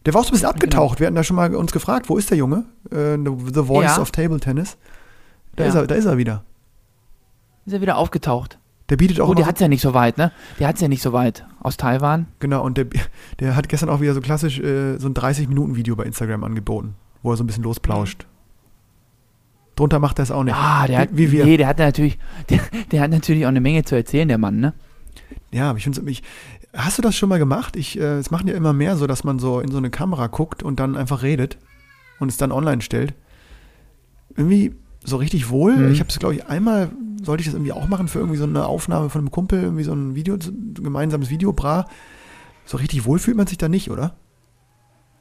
[0.06, 0.98] Der war auch so ein bisschen abgetaucht.
[0.98, 1.00] Genau.
[1.00, 2.66] Wir hatten da schon mal uns gefragt, wo ist der Junge?
[2.92, 3.16] Uh,
[3.54, 4.78] the Voice of Table Tennis.
[5.56, 5.70] Da, ja.
[5.70, 6.44] ist er, da ist er wieder.
[7.66, 8.60] Ist er wieder aufgetaucht.
[8.90, 9.30] Der bietet auch.
[9.30, 10.32] Oh, der hat es ja nicht so weit, ne?
[10.60, 12.28] Der hat es ja nicht so weit aus Taiwan.
[12.40, 12.88] Genau, und der,
[13.40, 17.32] der hat gestern auch wieder so klassisch äh, so ein 30-Minuten-Video bei Instagram angeboten, wo
[17.32, 18.26] er so ein bisschen losplauscht.
[19.76, 20.56] Drunter macht er es auch nicht.
[20.56, 21.46] Ah, der hat, wie wir.
[21.46, 22.60] Nee, der hat natürlich, der,
[22.92, 24.74] der hat natürlich auch eine Menge zu erzählen, der Mann, ne?
[25.52, 26.22] Ja, aber ich finde es.
[26.76, 27.76] Hast du das schon mal gemacht?
[27.76, 30.28] Ich, äh, es machen ja immer mehr so, dass man so in so eine Kamera
[30.28, 31.58] guckt und dann einfach redet
[32.20, 33.14] und es dann online stellt.
[34.36, 35.76] Irgendwie so richtig wohl.
[35.76, 35.92] Mhm.
[35.92, 36.90] Ich habe es, glaube ich, einmal,
[37.22, 39.84] sollte ich das irgendwie auch machen für irgendwie so eine Aufnahme von einem Kumpel, irgendwie
[39.84, 41.86] so ein Video, ein gemeinsames Video, bra.
[42.66, 44.16] So richtig wohl fühlt man sich da nicht, oder?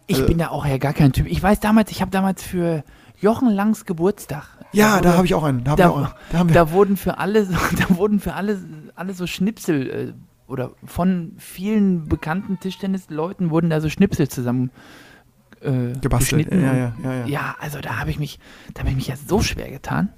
[0.06, 1.26] Ich also, bin da auch ja gar kein Typ.
[1.26, 2.82] Ich weiß damals, ich habe damals für
[3.20, 4.44] Jochen Langs Geburtstag.
[4.72, 5.64] Ja, da, da habe ich auch einen.
[5.64, 5.96] Da, da, auch
[6.32, 6.48] einen.
[6.48, 7.46] da, da wurden für alle,
[7.88, 8.58] da wurden für alle,
[8.94, 10.12] alle so Schnipsel äh,
[10.52, 14.70] oder von vielen bekannten Tischtennisleuten wurden da so Schnipsel zusammen
[15.62, 16.52] äh, gebastelt.
[16.52, 17.26] Ja, ja, ja, ja.
[17.26, 18.38] ja, also da habe ich mich,
[18.74, 20.10] da habe ich mich ja so schwer getan.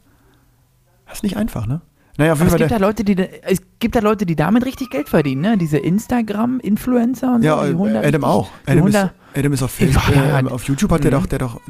[1.06, 1.80] Das ist nicht einfach, ne?
[2.16, 4.64] Naja, auf jeden Fall es, gibt da Leute, die, es gibt da Leute, die damit
[4.64, 5.58] richtig Geld verdienen, ne?
[5.58, 7.86] Diese Instagram-Influencer und ja, so.
[7.86, 8.50] Ja, Adam richtig, auch.
[8.66, 8.96] Adam ist,
[9.36, 11.02] Adam ist auf, Facebook, ja, äh, auf YouTube hat mhm.
[11.02, 11.60] der doch, der doch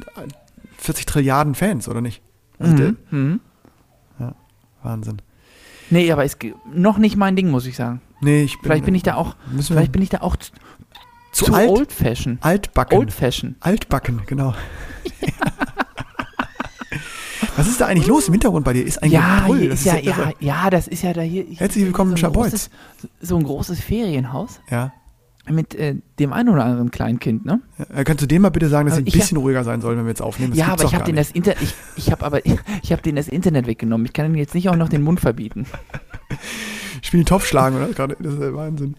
[0.79, 2.23] 40 Trilliarden Fans, oder nicht?
[2.59, 2.77] Also mhm.
[2.77, 3.41] der, mhm.
[4.19, 4.35] Ja,
[4.83, 5.21] Wahnsinn.
[5.91, 6.39] Nee, aber ist
[6.73, 8.01] noch nicht mein Ding, muss ich sagen.
[8.21, 10.53] Nee, ich bin, Vielleicht bin ich da auch, vielleicht bin ich da auch zu,
[11.33, 12.39] zu alt, old fashion.
[12.41, 12.99] Altbacken.
[12.99, 13.57] Old fashion.
[13.61, 14.55] Altbacken, genau.
[17.57, 18.85] Was ist da eigentlich los im Hintergrund bei dir?
[18.85, 19.47] Ist eigentlich ja.
[19.49, 21.45] Das ist ja, ja, ja, das ist ja da hier.
[21.57, 22.71] Herzlich willkommen so in Schabolz.
[23.21, 24.61] So ein großes Ferienhaus.
[24.71, 24.93] Ja.
[25.49, 27.61] Mit äh, dem einen oder anderen Kleinkind, ne?
[27.79, 29.99] Ja, kannst du dem mal bitte sagen, dass sie ein bisschen hab, ruhiger sein sollen,
[29.99, 30.53] wenn wir jetzt aufnehmen?
[30.53, 33.03] Das ja, aber ich habe den das Inter ich, ich habe aber ich, ich habe
[33.03, 34.07] den das Internet weggenommen.
[34.07, 35.67] Ich kann ihm jetzt nicht auch noch den Mund verbieten.
[37.05, 37.89] Spielen Topf schlagen, oder?
[37.89, 38.97] Das ist der Wahnsinn.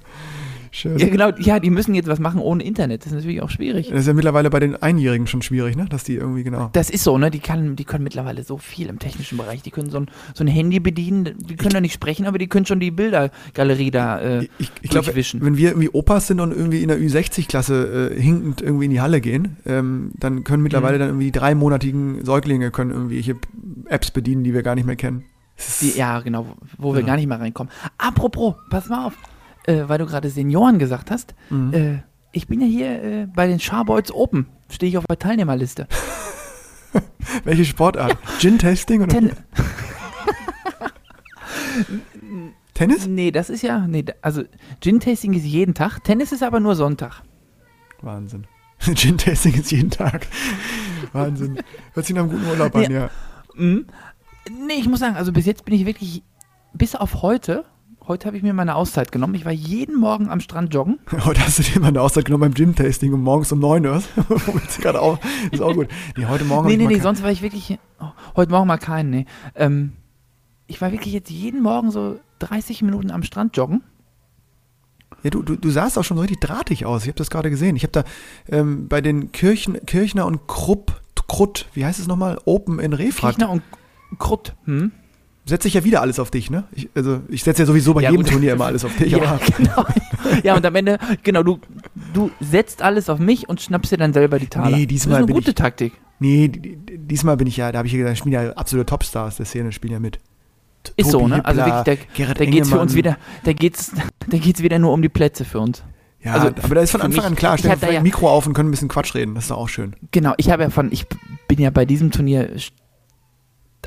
[0.70, 1.00] Schön.
[1.00, 1.30] Ja, genau.
[1.40, 3.02] Ja, die müssen jetzt was machen ohne Internet.
[3.02, 3.88] Das ist natürlich auch schwierig.
[3.90, 5.86] Das ist ja mittlerweile bei den Einjährigen schon schwierig, ne?
[5.90, 6.70] Dass die irgendwie, genau.
[6.74, 7.32] Das ist so, ne?
[7.32, 9.64] Die, kann, die können mittlerweile so viel im technischen Bereich.
[9.64, 11.36] Die können so ein, so ein Handy bedienen.
[11.40, 14.70] Die können ich, da nicht sprechen, aber die können schon die Bildergalerie da äh, Ich,
[14.82, 18.86] ich glaube, wenn wir irgendwie Opas sind und irgendwie in der Ü60-Klasse äh, hinkend irgendwie
[18.86, 21.00] in die Halle gehen, ähm, dann können mittlerweile mhm.
[21.00, 23.36] dann irgendwie die dreimonatigen Säuglinge können irgendwelche
[23.88, 25.24] Apps bedienen, die wir gar nicht mehr kennen.
[25.82, 27.08] Die, ja, genau, wo wir ja.
[27.08, 27.72] gar nicht mehr reinkommen.
[27.98, 29.14] Apropos, pass mal auf
[29.68, 31.74] äh, weil du gerade Senioren gesagt hast, mhm.
[31.74, 32.00] äh,
[32.32, 35.88] ich bin ja hier äh, bei den Charboys Open, stehe ich auf der Teilnehmerliste.
[37.44, 38.12] Welche Sportart?
[38.12, 38.18] Ja.
[38.40, 39.12] Gin-Tasting oder?
[39.12, 39.32] Ten
[42.74, 43.08] Tennis?
[43.08, 44.44] Nee, das ist ja, nee, also
[44.82, 47.22] Gin-Tasting ist jeden Tag, Tennis ist aber nur Sonntag.
[48.02, 48.46] Wahnsinn.
[48.80, 50.28] Gin-Tasting ist jeden Tag.
[51.14, 51.60] Wahnsinn.
[51.94, 52.90] Hört sich nach einem guten Urlaub an, Ja.
[52.90, 53.10] ja.
[53.56, 53.86] Mhm.
[54.50, 56.24] Nee, ich muss sagen, also bis jetzt bin ich wirklich,
[56.74, 57.66] bis auf heute,
[58.08, 59.34] heute habe ich mir meine Auszeit genommen.
[59.34, 61.00] Ich war jeden Morgen am Strand joggen.
[61.26, 64.04] Heute hast du dir mal eine Auszeit genommen beim Gym-Tasting um morgens um 9 Uhr.
[64.82, 65.18] Gerade auch.
[65.52, 65.88] Ist auch gut.
[66.16, 66.68] Nee, heute Morgen.
[66.68, 69.26] Nee, nee, nee, sonst war ich wirklich, oh, heute Morgen mal keinen, nee.
[69.56, 69.94] Ähm,
[70.68, 73.82] ich war wirklich jetzt jeden Morgen so 30 Minuten am Strand joggen.
[75.24, 77.04] Ja, du, du, du sahst auch schon so richtig drahtig aus.
[77.04, 77.76] Ich habe das gerade gesehen.
[77.76, 78.04] Ich habe da
[78.48, 82.40] ähm, bei den Kirchen, Kirchner und Krupp, Krutt, wie heißt es nochmal?
[82.46, 83.38] Open in Refrat.
[83.38, 83.64] Kirchner und
[84.18, 84.54] Krutt.
[84.66, 84.92] Hm?
[85.48, 86.64] Setze ich ja wieder alles auf dich, ne?
[86.72, 88.32] Ich, also ich setze ja sowieso bei Ja, jedem gut.
[88.34, 89.12] Turnier immer alles auf dich.
[89.12, 89.86] Ja, genau.
[90.44, 91.60] ja, und am Ende, genau, du,
[92.14, 94.76] du setzt alles auf mich und schnappst dir dann selber die Taler.
[94.76, 95.94] Nee, diesmal das ist eine gute ich- Taktik.
[96.20, 98.88] nee, die- die- diesmal bin ich ja, da habe ich ja gesagt, spielen ja absolute
[98.88, 100.18] Topstars der Szene, spielen ja mit.
[100.84, 101.46] T- Ist so, ne?
[101.46, 103.92] Also Hippler, wirklich, da, da geht's für uns wieder, da geht's,
[104.28, 105.84] da geht's wieder nur um die Plätze für uns.
[106.24, 108.30] Ja, also aber da ist von Anfang mich- an klar, ich da vielleicht ja- Mikro
[108.32, 109.36] auf und können ein bisschen Quatsch reden.
[109.36, 109.96] Das ist doch auch schön.
[110.12, 111.06] Genau, ich habe ja von, ich
[111.48, 112.50] bin ja bei diesem Turnier,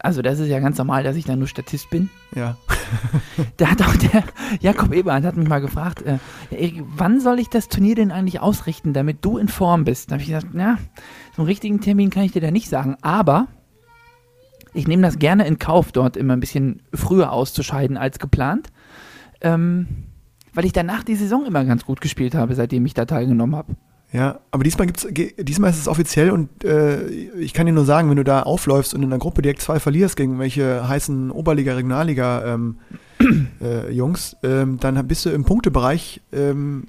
[0.04, 2.10] also das ist ja ganz normal, dass ich da nur Statist bin.
[2.34, 2.56] Ja.
[3.58, 4.24] Da hat auch der
[4.60, 6.18] Jakob Eberhard hat mich mal gefragt, äh,
[6.50, 10.10] Erik, wann soll ich das Turnier denn eigentlich ausrichten, damit du in Form bist?
[10.10, 10.78] Da habe ich gesagt, na,
[11.36, 13.46] so einen richtigen Termin kann ich dir da nicht sagen, aber
[14.74, 18.68] ich nehme das gerne in Kauf, dort immer ein bisschen früher auszuscheiden als geplant,
[19.40, 19.86] ähm,
[20.54, 23.76] weil ich danach die Saison immer ganz gut gespielt habe, seitdem ich da teilgenommen habe.
[24.10, 25.06] Ja, aber diesmal gibt's,
[25.38, 28.94] diesmal ist es offiziell und äh, ich kann dir nur sagen, wenn du da aufläufst
[28.94, 32.76] und in der Gruppe direkt zwei verlierst gegen welche heißen Oberliga, Regionalliga ähm,
[33.60, 36.84] äh, Jungs, ähm, dann bist du im Punktebereich, ähm,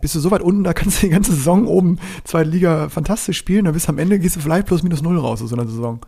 [0.00, 3.36] bist du so weit unten, da kannst du die ganze Saison oben zweite Liga fantastisch
[3.38, 5.56] spielen, dann bist du am Ende gehst du vielleicht plus minus null raus aus so
[5.56, 5.98] einer Saison.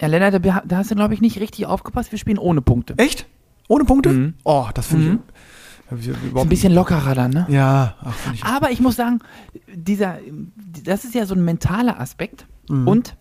[0.00, 2.12] Ja, Lennart, da, da hast du, glaube ich, nicht richtig aufgepasst.
[2.12, 2.94] Wir spielen ohne Punkte.
[2.98, 3.26] Echt?
[3.66, 4.10] Ohne Punkte?
[4.10, 4.34] Mhm.
[4.44, 5.14] Oh, das finde Mhm.
[5.14, 5.20] ich.
[5.90, 7.46] Ein bisschen lockerer dann, ne?
[7.48, 8.44] Ja, ach, finde ich.
[8.44, 9.20] Aber ich muss sagen,
[9.74, 10.18] dieser,
[10.84, 12.46] das ist ja so ein mentaler Aspekt.
[12.68, 12.88] Mhm.
[12.88, 13.16] Und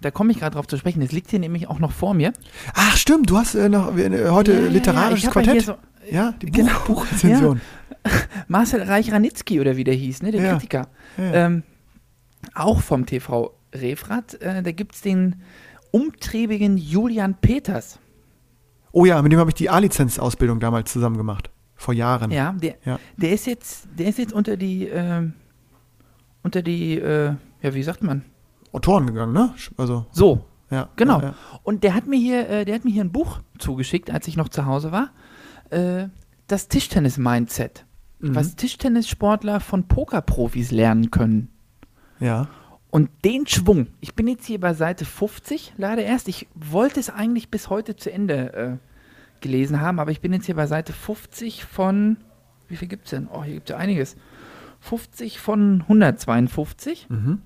[0.00, 1.00] da komme ich gerade drauf zu sprechen.
[1.00, 2.32] Das liegt hier nämlich auch noch vor mir.
[2.74, 5.62] Ach, stimmt, du hast äh, noch äh, heute Ja, ja, ja, literarisches ja Quartett.
[5.64, 5.74] so-
[6.10, 6.78] ja, die Buch, Genau.
[6.86, 7.60] Buchrezension.
[8.48, 10.30] Marcel Reich-Ranitzky oder wie der hieß, ne?
[10.30, 10.52] der Ja.
[10.54, 10.88] Kritiker.
[11.18, 11.24] Ja.
[11.24, 11.32] Ja.
[11.46, 11.62] Ähm,
[12.54, 14.34] auch vom TV Refrat.
[14.40, 15.42] Äh, da gibt es den
[15.90, 17.98] umtriebigen Julian Peters.
[18.92, 21.50] Oh ja, mit dem habe ich die A-Lizenz-Ausbildung damals zusammen gemacht.
[21.78, 22.30] Vor Jahren.
[22.32, 22.98] Ja, der, Ja.
[23.16, 25.32] der ist jetzt, der ist jetzt unter die, ähm,
[26.42, 28.24] unter die, äh, ja, wie sagt man?
[28.72, 29.54] Autoren gegangen, ne?
[29.76, 30.88] Also, So, ja.
[30.96, 31.20] Genau.
[31.20, 31.34] Ja, ja.
[31.62, 34.36] Und der hat mir hier, äh, der hat mir hier ein Buch zugeschickt, als ich
[34.36, 35.10] noch zu Hause war.
[35.70, 36.08] Äh,
[36.48, 37.86] das Tischtennis-Mindset.
[38.18, 38.34] Mhm.
[38.34, 41.48] Was Tischtennissportler von Pokerprofis lernen können.
[42.20, 42.48] Ja.
[42.90, 46.26] Und den Schwung, ich bin jetzt hier bei Seite 50, leider erst.
[46.26, 48.76] Ich wollte es eigentlich bis heute zu Ende äh,
[49.40, 52.16] gelesen haben, aber ich bin jetzt hier bei Seite 50 von,
[52.68, 53.28] wie viel gibt es denn?
[53.32, 54.16] Oh, hier gibt es ja einiges.
[54.80, 57.08] 50 von 152.
[57.08, 57.42] Mhm.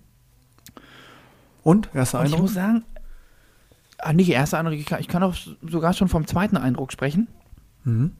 [1.62, 1.90] Und?
[1.94, 2.42] Erster Und ich Eindruck?
[2.42, 2.84] muss sagen,
[3.98, 7.28] ah, nicht erster Eindruck, ich kann, ich kann auch sogar schon vom zweiten Eindruck sprechen.
[7.84, 8.12] Mhm.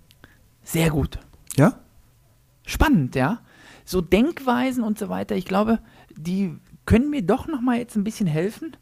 [0.63, 1.19] Sehr gut.
[1.57, 1.75] Ja?
[2.65, 3.41] Spannend, ja.
[3.85, 5.81] So Denkweisen und so weiter, ich glaube,
[6.17, 6.57] die
[6.87, 8.77] können mir doch noch mal jetzt ein bisschen helfen.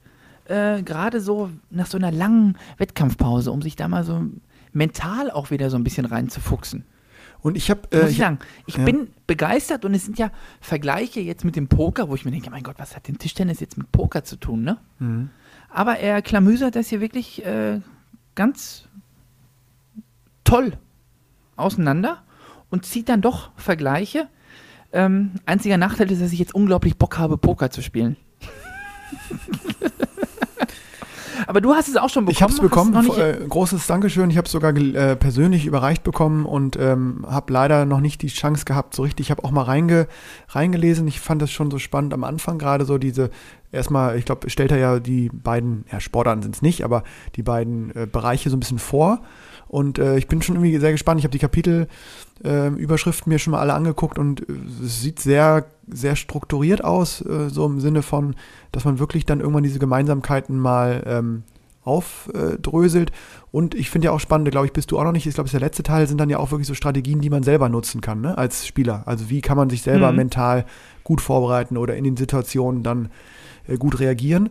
[0.44, 4.26] Äh, Gerade so nach so einer langen Wettkampfpause, um sich da mal so
[4.72, 6.85] mental auch wieder so ein bisschen reinzufuchsen.
[7.42, 7.83] Und ich habe.
[7.92, 8.85] Muss Äh, ich ich, sagen, ich ja.
[8.85, 10.30] bin begeistert und es sind ja
[10.61, 13.61] Vergleiche jetzt mit dem Poker, wo ich mir denke, mein Gott, was hat denn Tischtennis
[13.61, 14.78] jetzt mit Poker zu tun, ne?
[14.98, 15.30] Mhm.
[15.68, 17.80] Aber er klamüsert das hier wirklich äh,
[18.35, 18.88] ganz
[20.44, 20.72] toll
[21.56, 22.22] auseinander
[22.70, 24.28] und zieht dann doch Vergleiche.
[24.92, 28.16] Ähm, einziger Nachteil ist, dass ich jetzt unglaublich Bock habe, Poker zu spielen.
[31.50, 32.36] Aber du hast es auch schon bekommen.
[32.36, 32.92] Ich habe es bekommen.
[32.92, 34.30] Noch nicht, äh, großes Dankeschön.
[34.30, 38.28] Ich habe es sogar äh, persönlich überreicht bekommen und ähm, habe leider noch nicht die
[38.28, 39.26] Chance gehabt, so richtig.
[39.26, 40.06] Ich habe auch mal reinge
[40.50, 41.08] reingelesen.
[41.08, 43.30] Ich fand das schon so spannend am Anfang, gerade so diese,
[43.72, 47.02] erstmal, ich glaube, stellt er ja die beiden, ja, Sportarten sind es nicht, aber
[47.34, 49.20] die beiden äh, Bereiche so ein bisschen vor.
[49.70, 51.20] Und äh, ich bin schon irgendwie sehr gespannt.
[51.20, 54.52] Ich habe die Kapitelüberschriften mir schon mal alle angeguckt und äh,
[54.85, 58.35] es sieht sehr, sehr strukturiert aus, äh, so im Sinne von,
[58.72, 61.44] dass man wirklich dann irgendwann diese Gemeinsamkeiten mal ähm,
[61.85, 63.12] aufdröselt.
[63.52, 65.48] Und ich finde ja auch spannend, glaube ich, bist du auch noch nicht, ich glaube,
[65.48, 68.20] der letzte Teil, sind dann ja auch wirklich so Strategien, die man selber nutzen kann,
[68.20, 69.04] ne, als Spieler.
[69.06, 70.16] Also wie kann man sich selber Mhm.
[70.16, 70.66] mental
[71.04, 73.09] gut vorbereiten oder in den Situationen dann
[73.68, 74.50] äh, gut reagieren.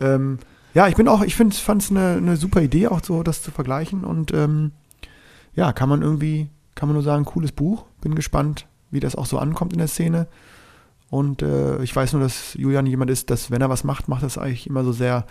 [0.00, 0.38] Ähm,
[0.74, 3.50] ja, ich bin auch, ich fand es eine, eine super Idee, auch so das zu
[3.50, 4.04] vergleichen.
[4.04, 4.72] Und ähm,
[5.54, 7.86] ja, kann man irgendwie, kann man nur sagen, cooles Buch.
[8.00, 10.28] Bin gespannt, wie das auch so ankommt in der Szene.
[11.10, 14.22] Und äh, ich weiß nur, dass Julian jemand ist, dass wenn er was macht, macht
[14.22, 15.26] es eigentlich immer so sehr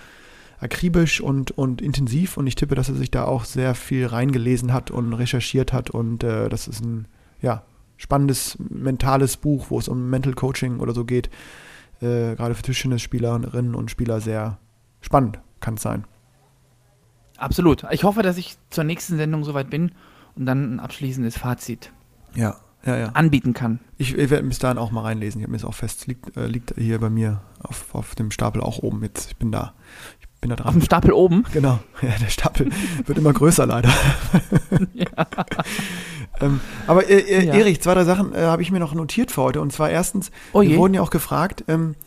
[0.59, 2.37] akribisch und, und intensiv.
[2.37, 5.91] Und ich tippe, dass er sich da auch sehr viel reingelesen hat und recherchiert hat.
[5.91, 7.07] Und äh, das ist ein,
[7.41, 7.63] ja,
[7.97, 11.29] spannendes mentales Buch, wo es um Mental Coaching oder so geht.
[12.01, 14.59] Äh, gerade für Tischtennisspielerinnen und Spieler sehr
[15.01, 16.05] spannend kann es sein.
[17.37, 17.83] Absolut.
[17.91, 19.91] Ich hoffe, dass ich zur nächsten Sendung soweit bin
[20.35, 21.91] und dann ein abschließendes Fazit
[22.33, 22.55] Ja,
[22.85, 23.07] ja, ja.
[23.09, 23.79] anbieten kann.
[23.97, 25.39] Ich, ich werde bis dahin auch mal reinlesen.
[25.39, 28.31] Ich habe mir das auch fest, liegt, äh, liegt hier bei mir auf, auf dem
[28.31, 29.27] Stapel auch oben jetzt.
[29.29, 29.73] Ich bin da.
[30.19, 30.73] Ich bin da Auf dran.
[30.75, 31.43] dem Stapel oben.
[31.51, 32.69] Genau, ja, der Stapel
[33.05, 33.89] wird immer größer leider.
[36.41, 37.53] ähm, aber äh, äh, Ja.
[37.55, 39.61] Erich, zwei, drei Sachen äh, habe ich mir noch notiert für heute.
[39.61, 41.95] Und zwar erstens, Oh wir wurden ja auch gefragt, ähm,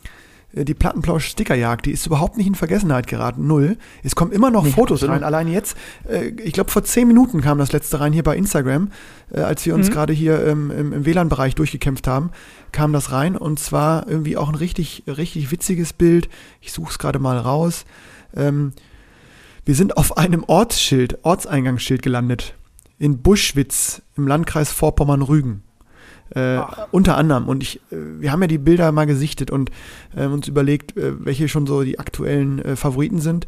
[0.53, 3.77] die Plattenplausch-Stickerjagd, die ist überhaupt nicht in Vergessenheit geraten, null.
[4.03, 5.23] Es kommen immer noch Nee, Fotos rein.
[5.23, 5.77] Allein jetzt,
[6.09, 8.91] äh, ich glaube vor zehn Minuten kam das letzte rein hier bei Instagram,
[9.33, 9.93] äh, als wir uns Mhm.
[9.93, 12.31] gerade hier ähm, im, im WLAN-Bereich durchgekämpft haben,
[12.71, 13.37] kam das rein.
[13.37, 16.27] Und zwar irgendwie auch ein richtig, richtig witziges Bild.
[16.59, 17.85] Ich suche es gerade mal raus.
[18.35, 18.73] Ähm,
[19.63, 22.55] wir sind auf einem Ortsschild, Ortseingangsschild gelandet.
[22.97, 25.63] In Buschwitz im Landkreis Vorpommern-Rügen.
[26.35, 26.59] Äh,
[26.91, 27.47] unter anderem.
[27.47, 29.69] Und ich, äh, wir haben ja die Bilder mal gesichtet und
[30.15, 33.47] äh, uns überlegt, äh, welche schon so die aktuellen äh, Favoriten sind.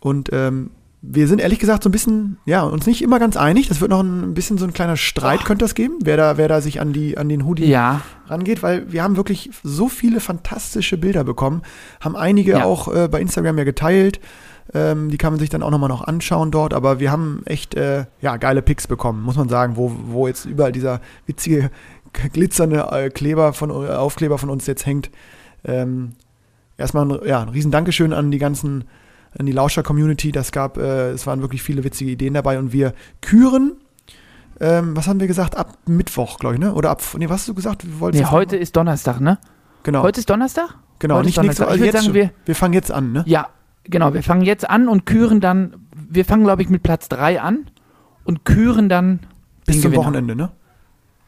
[0.00, 3.68] Und ähm, wir sind ehrlich gesagt so ein bisschen, ja, uns nicht immer ganz einig.
[3.68, 6.48] Das wird noch ein bisschen so ein kleiner Streit, könnte das geben, wer da, wer
[6.48, 10.18] da sich an, die, an den Hoodie Ja, rangeht, weil wir haben wirklich so viele
[10.20, 11.62] fantastische Bilder bekommen,
[12.00, 12.64] haben einige Ja.
[12.64, 14.18] auch äh, bei Instagram ja geteilt.
[14.74, 17.74] Ähm, die kann man sich dann auch nochmal noch anschauen dort, aber wir haben echt
[17.74, 21.70] äh, ja, geile Pics bekommen, muss man sagen, wo, wo jetzt überall dieser witzige,
[22.12, 25.10] glitzernde äh, Kleber von, äh, Aufkleber von uns jetzt hängt.
[25.64, 26.12] Ähm,
[26.76, 28.84] erstmal ein, ja, ein riesen Dankeschön an die ganzen,
[29.38, 30.32] an die Lauscher-Community.
[30.32, 33.72] Das gab, äh, es waren wirklich viele witzige Ideen dabei und wir küren,
[34.60, 36.74] ähm, was haben wir gesagt, ab Mittwoch, glaube ich, ne?
[36.74, 37.86] Oder ab, nee, was hast du gesagt?
[37.86, 39.38] Wir wollten nee, heute ist Donnerstag, ne?
[39.84, 40.74] Genau, Heute ist Donnerstag?
[40.98, 41.16] genau.
[41.16, 41.64] heute Nicht nächste.
[41.64, 43.22] Woche, Ich würd jetzt sagen, wir- wir fangen jetzt an, ne?
[43.26, 43.48] Ja,
[43.84, 44.12] genau.
[44.12, 45.76] Wir fangen jetzt an und küren dann,
[46.10, 47.70] wir fangen, glaube ich, mit Platz 3 an
[48.24, 49.20] und küren dann
[49.64, 50.02] Bis zum Gewinner.
[50.02, 50.50] Wochenende, ne?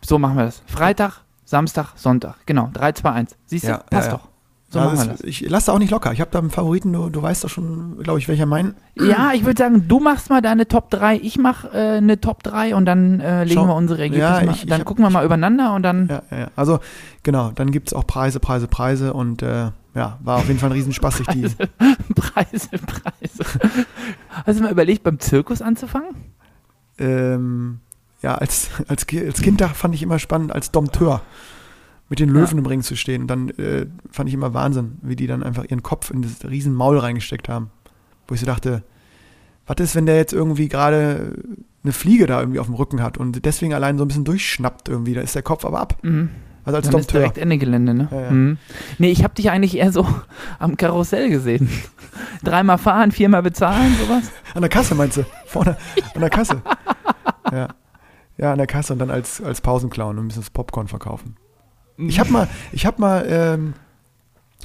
[0.04, 0.62] So machen wir das.
[0.66, 2.36] Freitag, Samstag, Sonntag.
[2.46, 3.36] Genau, 3, 2, 1.
[3.46, 3.68] Siehst du?
[3.68, 4.18] Ja, Passt ja, ja.
[4.18, 4.28] doch.
[4.72, 5.26] So Ja, machen wir das- das.
[5.26, 6.12] Ich lasse da auch nicht locker.
[6.12, 8.74] Ich habe da einen Favoriten, du, du weißt doch schon, glaube ich, welcher mein.
[8.94, 12.44] Ja, ich würde sagen, du machst mal deine Top 3, ich mache äh, eine Top
[12.44, 15.04] 3 und dann äh, legen Schau- wir unsere Ergebnisse Ja, ich- ich Dann hab- gucken
[15.04, 16.48] wir mal übereinander und dann Ja, ja, ja.
[16.54, 16.78] Also,
[17.24, 20.68] genau, dann gibt es auch Preise, Preise, Preise und äh, ja, war auf jeden Fall
[20.70, 21.42] ein Riesenspaß, sich die.
[22.14, 23.44] Preise, Preise.
[24.46, 26.10] Hast du mal überlegt, beim Zirkus anzufangen?
[26.98, 27.80] ähm,
[28.22, 31.22] ja, als, als, als Kind da fand ich immer spannend, als Dompteur
[32.08, 33.26] mit den Löwen im Ring zu stehen.
[33.26, 36.74] Dann äh, fand ich immer Wahnsinn, wie die dann einfach ihren Kopf in das riesen
[36.74, 37.70] Maul reingesteckt haben.
[38.26, 38.82] Wo ich so dachte,
[39.66, 41.34] was ist, wenn der jetzt irgendwie gerade
[41.82, 44.88] eine Fliege da irgendwie auf dem Rücken hat und deswegen allein so ein bisschen durchschnappt
[44.88, 45.98] irgendwie, da ist der Kopf aber ab.
[46.02, 46.30] Mhm.
[46.64, 47.20] Also als Dann ist Dompteur.
[47.20, 48.08] direkt Ende Gelände, ne?
[48.10, 48.30] Ja, ja.
[48.30, 48.58] Mhm.
[48.98, 50.06] Nee, ich habe dich eigentlich eher so
[50.58, 51.70] am Karussell gesehen.
[52.44, 54.30] Dreimal fahren, viermal bezahlen, sowas.
[54.54, 55.24] An der Kasse meinst du?
[55.46, 55.76] Vorne
[56.14, 56.60] an der Kasse.
[57.52, 57.68] Ja.
[58.40, 61.36] Ja, an der Kasse und dann als, als Pausenclown und ein bisschen das Popcorn verkaufen.
[61.98, 63.74] Ich habe mal, ich habe mal ähm,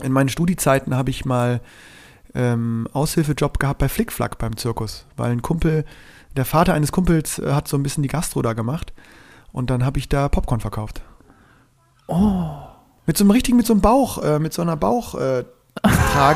[0.02, 1.60] in meinen Studiezeiten habe ich mal
[2.34, 5.84] ähm, Aushilfejob gehabt bei Flickflack beim Zirkus, weil ein Kumpel,
[6.38, 8.94] der Vater eines Kumpels äh, hat so ein bisschen die Gastro da gemacht
[9.52, 11.02] und dann habe ich da Popcorn verkauft.
[12.08, 12.52] Oh.
[13.06, 15.44] Mit so einem richtigen, mit so einem Bauch, äh, mit so einer Bauchtrage.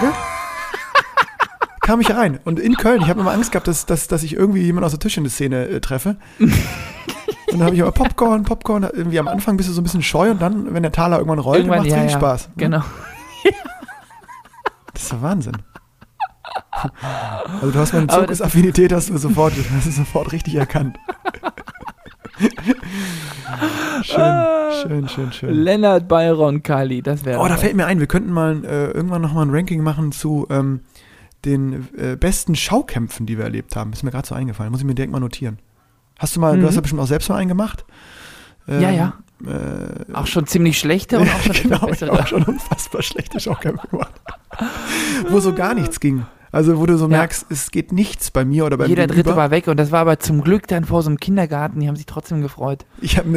[0.08, 0.12] Äh,
[1.82, 2.42] kam ich rein.
[2.44, 4.92] Und in Köln, ich habe immer Angst gehabt, dass, dass, dass ich irgendwie jemanden aus
[4.92, 6.18] der Tischtennis-Szene äh, treffe.
[7.52, 8.84] Und dann habe ich immer Popcorn, Popcorn.
[8.84, 11.40] Irgendwie am Anfang bist du so ein bisschen scheu und dann, wenn der Taler irgendwann
[11.40, 12.20] rollt, macht es ja, richtig ja.
[12.20, 12.48] Spaß.
[12.48, 12.54] ne?
[12.58, 12.84] Genau.
[14.94, 15.58] Das ist ja Wahnsinn.
[17.62, 20.98] Also du hast meine Aber Zirkusaffinität, hast du sofort, hast du sofort richtig erkannt.
[24.04, 24.46] schön,
[24.82, 25.54] schön, schön, schön.
[25.54, 27.40] Lennart Byron Kali, das wäre.
[27.40, 30.48] Oh, da fällt mir ein, wir könnten mal äh, irgendwann nochmal ein Ranking machen zu
[30.50, 30.82] ähm,
[31.46, 33.94] den äh, besten Schaukämpfen, die wir erlebt haben.
[33.94, 34.72] Ist mir gerade so eingefallen.
[34.72, 35.60] Muss ich mir direkt mal notieren.
[36.20, 36.62] Hast du mal, Mhm.
[36.62, 37.84] du hast ja bestimmt auch selbst mal einen gemacht?
[38.68, 39.14] Ähm, Ja, ja.
[39.46, 43.40] Äh, auch schon ziemlich schlechte und auch schon genau, ich habe auch schon unfassbar schlechte
[43.40, 44.12] Schaukämpfe gemacht.
[45.30, 46.26] Wo so gar nichts ging.
[46.52, 47.18] Also wo du so Ja.
[47.18, 49.24] merkst, es geht nichts bei mir oder bei Jeder Gegenüber.
[49.24, 51.88] Dritte war weg und das war aber zum Glück dann vor so einem Kindergarten, die
[51.88, 52.86] haben sich trotzdem gefreut.
[53.02, 53.30] Ich habe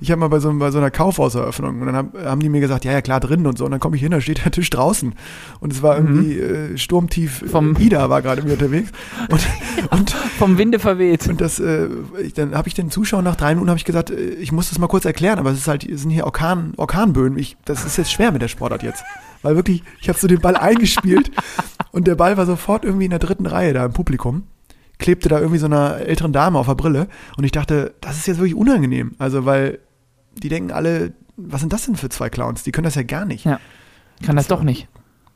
[0.00, 2.60] ich hab mal bei so, bei so einer Kaufhauseröffnung und dann hab, haben die mir
[2.60, 3.64] gesagt, ja, ja, klar, drin und so.
[3.64, 5.14] Und dann komme ich hin, da steht der Tisch draußen.
[5.60, 7.42] Und es war irgendwie äh, sturmtief.
[7.42, 7.48] Mhm.
[7.48, 8.90] Vom- Ida war gerade mir unterwegs.
[9.30, 9.46] Und,
[9.90, 11.28] und, Vom Winde verweht.
[11.28, 11.88] und das, äh,
[12.22, 14.68] ich, dann habe ich den Zuschauern nach drei Minuten habe ich gesagt, äh, ich muss
[14.68, 17.38] das mal kurz erklären, aber es ist halt, es sind hier Orkan, Orkanböen.
[17.38, 19.04] Ich, das ist jetzt schwer mit der Sportart jetzt.
[19.42, 21.30] Weil wirklich, ich habe so den Ball eingespielt
[21.92, 24.44] und der Ball war sofort irgendwie in der dritten Reihe da im Publikum
[25.02, 28.26] klebte da irgendwie so einer älteren Dame auf der Brille und ich dachte, das ist
[28.26, 29.14] jetzt wirklich unangenehm.
[29.18, 29.80] Also, weil
[30.42, 32.62] die denken alle, was sind das denn für zwei Clowns?
[32.62, 33.44] Die können das ja gar nicht.
[33.44, 33.60] Ja.
[34.24, 34.88] Kann das doch nicht.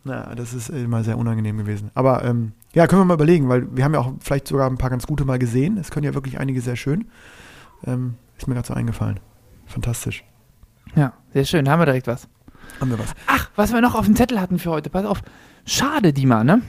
[0.04, 1.90] Na, das ist immer sehr unangenehm gewesen.
[1.94, 4.78] Aber ähm, ja, können wir mal überlegen, weil wir haben ja auch vielleicht sogar ein
[4.78, 5.76] paar ganz gute mal gesehen.
[5.78, 7.06] Es können ja wirklich einige sehr schön.
[7.84, 9.18] Ähm, ist mir gerade so eingefallen.
[9.66, 10.22] Fantastisch.
[10.94, 11.64] Ja, sehr schön.
[11.64, 12.28] Da haben wir direkt was.
[12.80, 13.14] Haben wir was?
[13.26, 14.90] Ach, was wir noch auf dem Zettel hatten für heute.
[14.90, 15.22] Pass auf.
[15.66, 16.62] Schade, Dima, ne?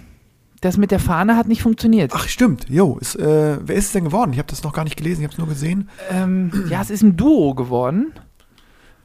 [0.62, 2.12] Das mit der Fahne hat nicht funktioniert.
[2.16, 2.66] Ach, stimmt.
[2.68, 4.34] Jo, ist, äh, wer ist es denn geworden?
[4.34, 5.90] Ich habe das noch gar nicht gelesen, ich habe es nur gesehen.
[6.10, 8.12] Ähm, ja, es ist ein Duo geworden.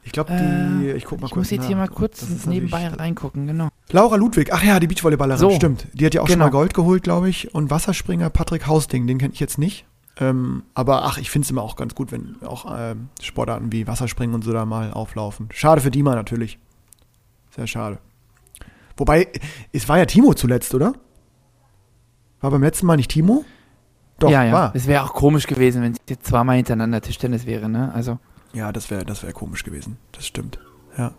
[0.05, 0.87] Ich glaube, die.
[0.87, 1.43] Äh, ich guck mal ich kurz.
[1.45, 1.67] muss jetzt nach.
[1.67, 3.69] hier mal kurz nebenbei reingucken, genau.
[3.91, 5.51] Laura Ludwig, ach ja, die Beachvolleyballerin, So.
[5.51, 5.87] stimmt.
[5.93, 6.45] Die hat ja auch schon Genau.
[6.45, 7.53] mal Gold geholt, glaube ich.
[7.53, 9.85] Und Wasserspringer Patrick Hausding, den kenne ich jetzt nicht.
[10.19, 13.87] Ähm, aber ach, ich finde es immer auch ganz gut, wenn auch ähm, Sportarten wie
[13.87, 15.49] Wasserspringen und so da mal auflaufen.
[15.53, 16.57] Schade für Dima natürlich.
[17.55, 17.99] Sehr schade.
[18.97, 19.27] Wobei,
[19.71, 20.93] es war ja Timo zuletzt, oder?
[22.41, 23.45] War beim letzten Mal nicht Timo?
[24.19, 24.53] Doch, ja, ja.
[24.53, 24.75] war.
[24.75, 27.91] Es wäre auch komisch gewesen, wenn es jetzt zweimal hintereinander Tischtennis wäre, ne?
[27.93, 28.19] Also,
[28.53, 29.97] Ja, das wäre das wär komisch gewesen.
[30.11, 30.59] Das stimmt.
[30.97, 31.13] Ja.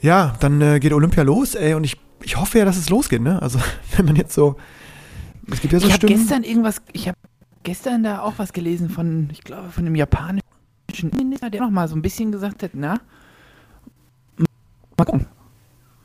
[0.00, 3.20] Ja, dann äh, geht Olympia los, ey, und ich, ich hoffe ja, dass es losgeht,
[3.20, 3.42] ne?
[3.42, 3.58] Also,
[3.96, 4.56] wenn man jetzt so.
[5.50, 6.20] Es gibt ja so ich habe Stimmen.
[6.20, 7.18] gestern irgendwas, ich habe
[7.62, 10.42] gestern da auch was gelesen von, ich glaube, von einem japanischen
[11.14, 13.00] Minister, der noch mal so ein bisschen gesagt hat, na,
[14.96, 15.26] mal gucken.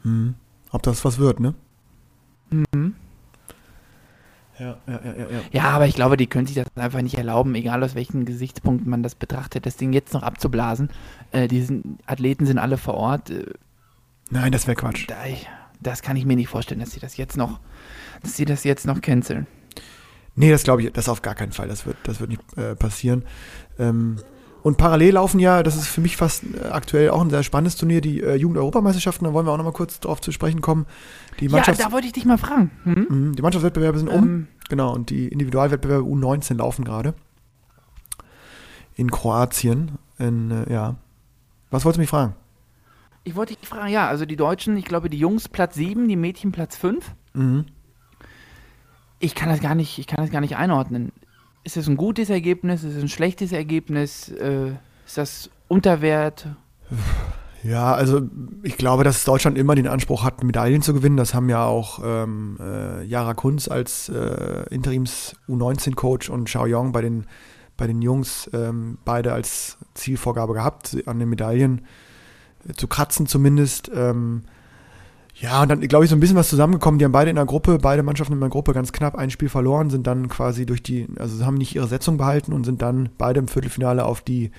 [0.06, 0.36] Hm.
[0.72, 1.54] Ob das was wird, ne?
[2.52, 2.96] Mhm.
[4.58, 5.42] Ja, ja, ja, ja.
[5.52, 5.64] ja.
[5.64, 9.04] Aber ich glaube, die können sich das einfach nicht erlauben, egal aus welchen Gesichtspunkten man
[9.04, 10.90] das betrachtet, das Ding jetzt noch abzublasen.
[11.32, 13.32] Äh, die Athleten sind alle vor Ort.
[13.32, 13.46] Äh,
[14.30, 15.10] Nein, das wäre Quatsch.
[15.10, 15.48] da, ich,
[15.82, 17.60] das kann ich mir nicht vorstellen, dass sie das jetzt noch,
[18.22, 19.48] dass sie das jetzt noch canceln.
[20.36, 21.68] Nee, das glaube ich, das auf gar keinen Fall.
[21.68, 23.24] Das wird, das wird nicht äh, passieren.
[23.80, 24.18] Ähm,
[24.66, 27.76] und parallel laufen ja, das ist für mich fast äh, aktuell auch ein sehr spannendes
[27.76, 29.24] Turnier, die äh, Jugend-Europameisterschaften.
[29.24, 30.88] Da wollen wir auch noch mal kurz drauf zu sprechen kommen.
[31.40, 32.72] Die, Ja, da wollte ich dich mal fragen.
[32.84, 33.06] Hm?
[33.08, 34.24] Mhm, die Mannschaftswettbewerbe sind um.
[34.24, 37.14] Ähm, Genau, und die Individualwettbewerbe U19 laufen gerade.
[38.96, 40.00] In Kroatien.
[40.18, 40.96] In, äh, ja.
[41.70, 42.34] Was wolltest du mich fragen?
[43.24, 46.16] ich wollte dich fragen, ja, also die Deutschen, ich glaube, die Jungs Platz 7, die
[46.16, 47.14] Mädchen Platz 5.
[47.34, 47.66] Mhm.
[49.20, 51.12] Ich kann das gar nicht, ich kann das gar nicht einordnen.
[51.66, 52.84] Ist das ein gutes Ergebnis?
[52.84, 54.30] Ist es ein schlechtes Ergebnis?
[54.30, 54.74] Äh,
[55.04, 56.48] ist das Unterwert?
[57.64, 58.22] Ja, also
[58.62, 61.18] ich glaube, dass Deutschland immer den Anspruch hat, Medaillen zu gewinnen.
[61.18, 67.02] Das haben ja auch ähm, äh, Jara Kunz als äh, Interims-U19-Coach und Xiao Yong bei
[67.02, 67.26] den,
[67.78, 71.88] bei den Jungs ähm, beide als Zielvorgabe gehabt, an den Medaillen
[72.70, 73.90] äh, zu kratzen zumindest.
[73.92, 74.44] Ähm,
[75.38, 76.98] ja, und dann glaube ich so ein bisschen was zusammengekommen.
[76.98, 79.50] Die haben beide in der Gruppe, beide Mannschaften in der Gruppe ganz knapp ein Spiel
[79.50, 83.10] verloren, sind dann quasi durch die, also haben nicht ihre Setzung behalten und sind dann
[83.18, 84.52] beide im Viertelfinale auf die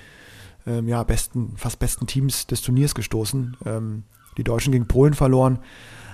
[0.66, 3.56] ähm, ja, besten, fast besten Teams des Turniers gestoßen.
[3.64, 4.02] Ähm,
[4.36, 5.60] die Deutschen gegen Polen verloren,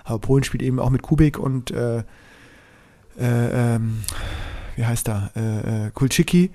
[0.05, 2.05] aber Polen spielt eben auch mit Kubik und äh, äh,
[3.19, 4.05] ähm,
[4.77, 5.33] wie heißt er?
[5.35, 6.53] Äh, äh, Kulczycki.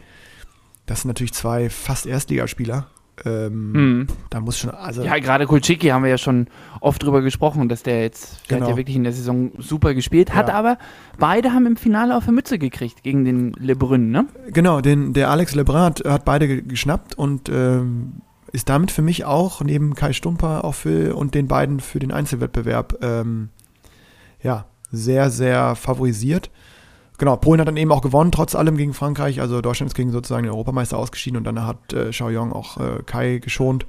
[0.85, 2.87] Das sind natürlich zwei fast Erstligaspieler.
[3.25, 4.07] Ähm, Hm.
[4.29, 6.47] Da muss schon, also Ja, gerade Kulczycki haben wir ja schon
[6.81, 8.67] oft drüber gesprochen, dass der jetzt, der Genau.
[8.67, 10.53] hat ja wirklich in der Saison super gespielt, hat Ja.
[10.55, 10.77] aber
[11.17, 14.27] beide haben im Finale auf die Mütze gekriegt gegen den Lebrun, ne?
[14.51, 19.01] Genau, den, der Alex Lebrun hat, hat beide ge- geschnappt und ähm, ist damit für
[19.01, 23.49] mich auch neben Kai Stumper auch für und den beiden für den Einzelwettbewerb ähm,
[24.43, 26.49] ja, sehr, sehr favorisiert.
[27.17, 29.41] Genau, Polen hat dann eben auch gewonnen, trotz allem gegen Frankreich.
[29.41, 33.03] Also Deutschland ist gegen sozusagen den Europameister ausgeschieden und dann hat äh, Xiaoyong auch äh,
[33.05, 33.85] Kai geschont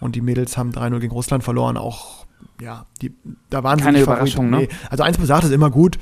[0.00, 1.76] und die Mädels haben 3-0 gegen Russland verloren.
[1.76, 2.26] Auch,
[2.60, 3.14] ja, die,
[3.50, 4.58] da waren sie Keine nicht Überraschung, ne?
[4.58, 4.68] Nee.
[4.90, 5.98] Also 1 plus 8 ist immer gut.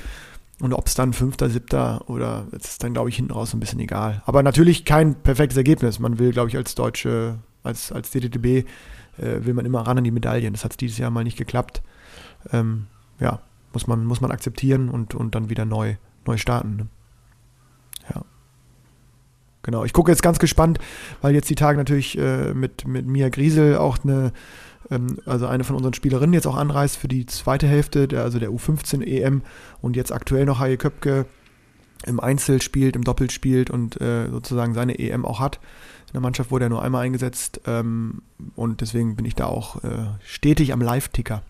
[0.60, 3.60] Und ob es dann Fünfter, Siebter oder das ist dann, glaube ich, hinten raus ein
[3.60, 4.22] bisschen egal.
[4.26, 5.98] Aber natürlich kein perfektes Ergebnis.
[5.98, 8.68] Man will, glaube ich, als Deutsche, als, als DDTB,
[9.16, 10.52] äh, will man immer ran an die Medaillen.
[10.52, 11.80] Das hat dieses Jahr mal nicht geklappt.
[12.52, 12.86] Ähm,
[13.20, 13.40] ja,
[13.72, 16.76] muss man, muss man akzeptieren und, und dann wieder neu, neu starten.
[16.76, 16.86] Ne?
[18.14, 18.24] Ja.
[19.62, 20.78] Genau, ich gucke jetzt ganz gespannt,
[21.20, 24.32] weil jetzt die Tage natürlich äh, mit, mit Mia Griesel auch eine,
[24.90, 28.38] ähm, also eine von unseren Spielerinnen jetzt auch anreist für die zweite Hälfte, der, also
[28.38, 29.42] der U15 EM
[29.80, 31.26] und jetzt aktuell noch Haie Köpke
[32.06, 35.60] im Einzel spielt, im Doppel spielt und äh, sozusagen seine EM auch hat.
[36.06, 38.22] In der Mannschaft wurde er nur einmal eingesetzt ähm,
[38.56, 41.42] und deswegen bin ich da auch äh, stetig am Live-Ticker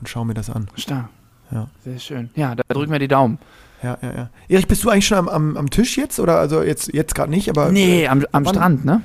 [0.00, 0.68] und schaue mir das an.
[0.76, 1.10] Stark.
[1.50, 1.68] Ja.
[1.84, 2.30] Sehr schön.
[2.34, 3.38] Ja, da drücken wir die Daumen.
[3.82, 4.30] Ja, ja, ja.
[4.48, 6.18] Erich, bist du eigentlich schon am, am, am Tisch jetzt?
[6.18, 9.02] Oder also jetzt, jetzt gerade nicht, aber Nee, am, am wann- Strand, ne?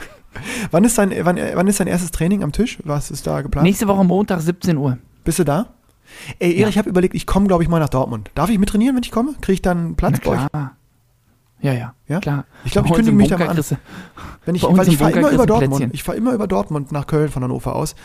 [0.70, 2.78] wann ist, dein, wann, wann ist dein erstes Training am Tisch?
[2.84, 3.64] Was ist da geplant?
[3.66, 4.98] Nächste Woche Montag, 17 Uhr.
[5.24, 5.66] Bist du da?
[6.38, 6.68] Ey, Erich, Ja.
[6.68, 8.30] ich habe überlegt, ich komme, glaube ich, mal nach Dortmund.
[8.34, 9.32] Darf ich mit trainieren, wenn ich komme?
[9.40, 10.66] Kriege ich dann einen Platz Na bei euch?
[11.62, 12.20] Ja, ja, Ja?
[12.20, 12.44] klar.
[12.64, 13.56] Ich glaube, ich kündige mich da mal an.
[14.44, 15.70] Wenn ich, weil ich fahre immer über Dortmund.
[15.76, 15.90] Plätzchen.
[15.94, 17.96] Ich fahre immer über Dortmund nach Köln von Hannover aus.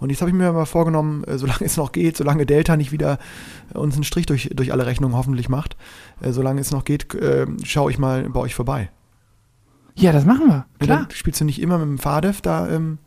[0.00, 2.90] Und jetzt habe ich mir mal vorgenommen, äh, solange es noch geht, solange Delta nicht
[2.92, 3.18] wieder
[3.74, 5.76] äh, uns einen Strich durch, durch alle Rechnungen hoffentlich macht,
[6.20, 8.90] äh, solange es noch geht, äh, schaue ich mal bei euch vorbei.
[9.94, 10.66] Ja, das machen wir.
[10.78, 11.06] Klar.
[11.12, 12.98] Spielst du nicht immer mit dem Fadev da ähm,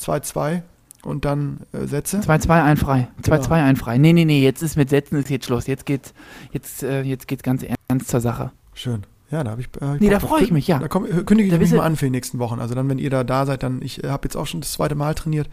[0.00, 0.62] 2-2
[1.02, 2.20] und dann äh, Sätze?
[2.20, 3.08] 2-2 einfrei.
[3.22, 3.54] 2-2 Genau.
[3.54, 3.98] einfrei.
[3.98, 5.66] Nee, nee, nee, jetzt ist mit Sätzen ist jetzt Schluss.
[5.66, 6.14] Jetzt geht's,
[6.52, 8.52] jetzt, äh, jetzt geht's ganz ernst zur Sache.
[8.72, 9.04] Schön.
[9.30, 9.68] Ja, da habe ich.
[9.80, 10.38] Äh, Nee, da Bock drauf.
[10.38, 10.78] freu ich mich, ja.
[10.78, 12.58] Da komm, kündige ich Da mich mal an für die nächsten Wochen.
[12.60, 14.94] Also dann, wenn ihr da da seid, dann, ich habe jetzt auch schon das zweite
[14.94, 15.48] Mal trainiert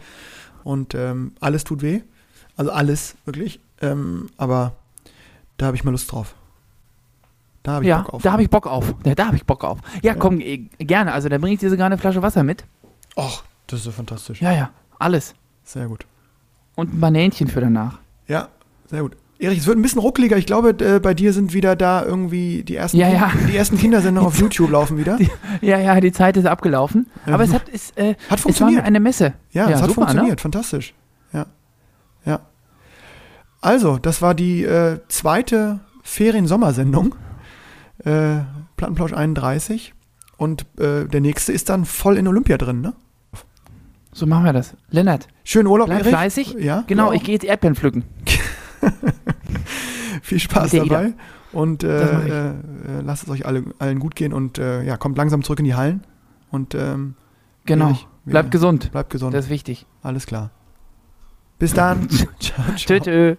[0.64, 2.00] und ähm, alles tut weh.
[2.56, 3.60] Also alles, wirklich.
[3.80, 4.72] Ähm, aber
[5.56, 6.34] da habe ich mal Lust drauf.
[7.62, 8.22] Da habe ich Ja, Bock auf.
[8.22, 8.94] da habe ich Bock auf.
[9.04, 9.78] Ja, da habe ich Bock auf.
[10.02, 11.12] Ja, komm, eh, gerne.
[11.12, 12.64] Also, da bringe ich dir sogar eine Flasche Wasser mit.
[13.16, 14.40] Och, das ist so fantastisch.
[14.40, 15.34] Ja, ja, alles.
[15.64, 16.06] Sehr gut.
[16.76, 17.98] Und ein Banänchen für danach.
[18.26, 18.48] Ja,
[18.86, 19.16] sehr gut.
[19.40, 20.36] Erich, es wird ein bisschen ruckeliger.
[20.36, 23.30] Ich glaube, äh, bei dir sind wieder da irgendwie die ersten, Ja, ja.
[23.48, 25.18] Die ersten Kindersendungen auf YouTube laufen wieder.
[25.60, 27.06] Ja, ja, die Zeit ist abgelaufen.
[27.26, 28.84] Aber es hat, es, äh, Hat es war funktioniert.
[28.84, 29.34] eine Messe.
[29.52, 30.40] Ja, es hat super, funktioniert.
[30.40, 30.94] Fantastisch.
[31.32, 31.46] Ja.
[32.24, 32.40] Ja.
[33.60, 37.14] Also, das war die äh, zweite Ferien-Sommersendung.
[38.04, 38.38] Äh,
[38.76, 39.94] Plattenplausch 31.
[40.36, 42.88] Und äh, der nächste ist dann voll in Olympia drin, ne?
[42.88, 42.94] Ne?
[44.12, 44.74] So machen wir das.
[44.90, 46.10] Lennart, Schönen Urlaub, bleib Erich.
[46.12, 46.56] fleißig.
[46.58, 48.04] Ja, Genau, ich gehe jetzt Erdbeeren pflücken.
[50.22, 51.12] Viel Spaß dabei.
[51.52, 52.52] Und äh, äh, äh,
[53.02, 55.74] lasst es euch alle, allen gut gehen und äh, ja, kommt langsam zurück in die
[55.74, 56.02] Hallen.
[56.50, 57.14] Und ähm,
[57.64, 57.86] Genau.
[57.88, 58.90] Erich, wir- Bleib gesund.
[58.92, 59.34] bleibt gesund.
[59.34, 59.86] Das ist wichtig.
[60.02, 60.50] Alles klar.
[61.58, 62.08] Bis dann.
[62.10, 62.64] ciao, ciao.
[62.76, 63.36] Tschö, tschö.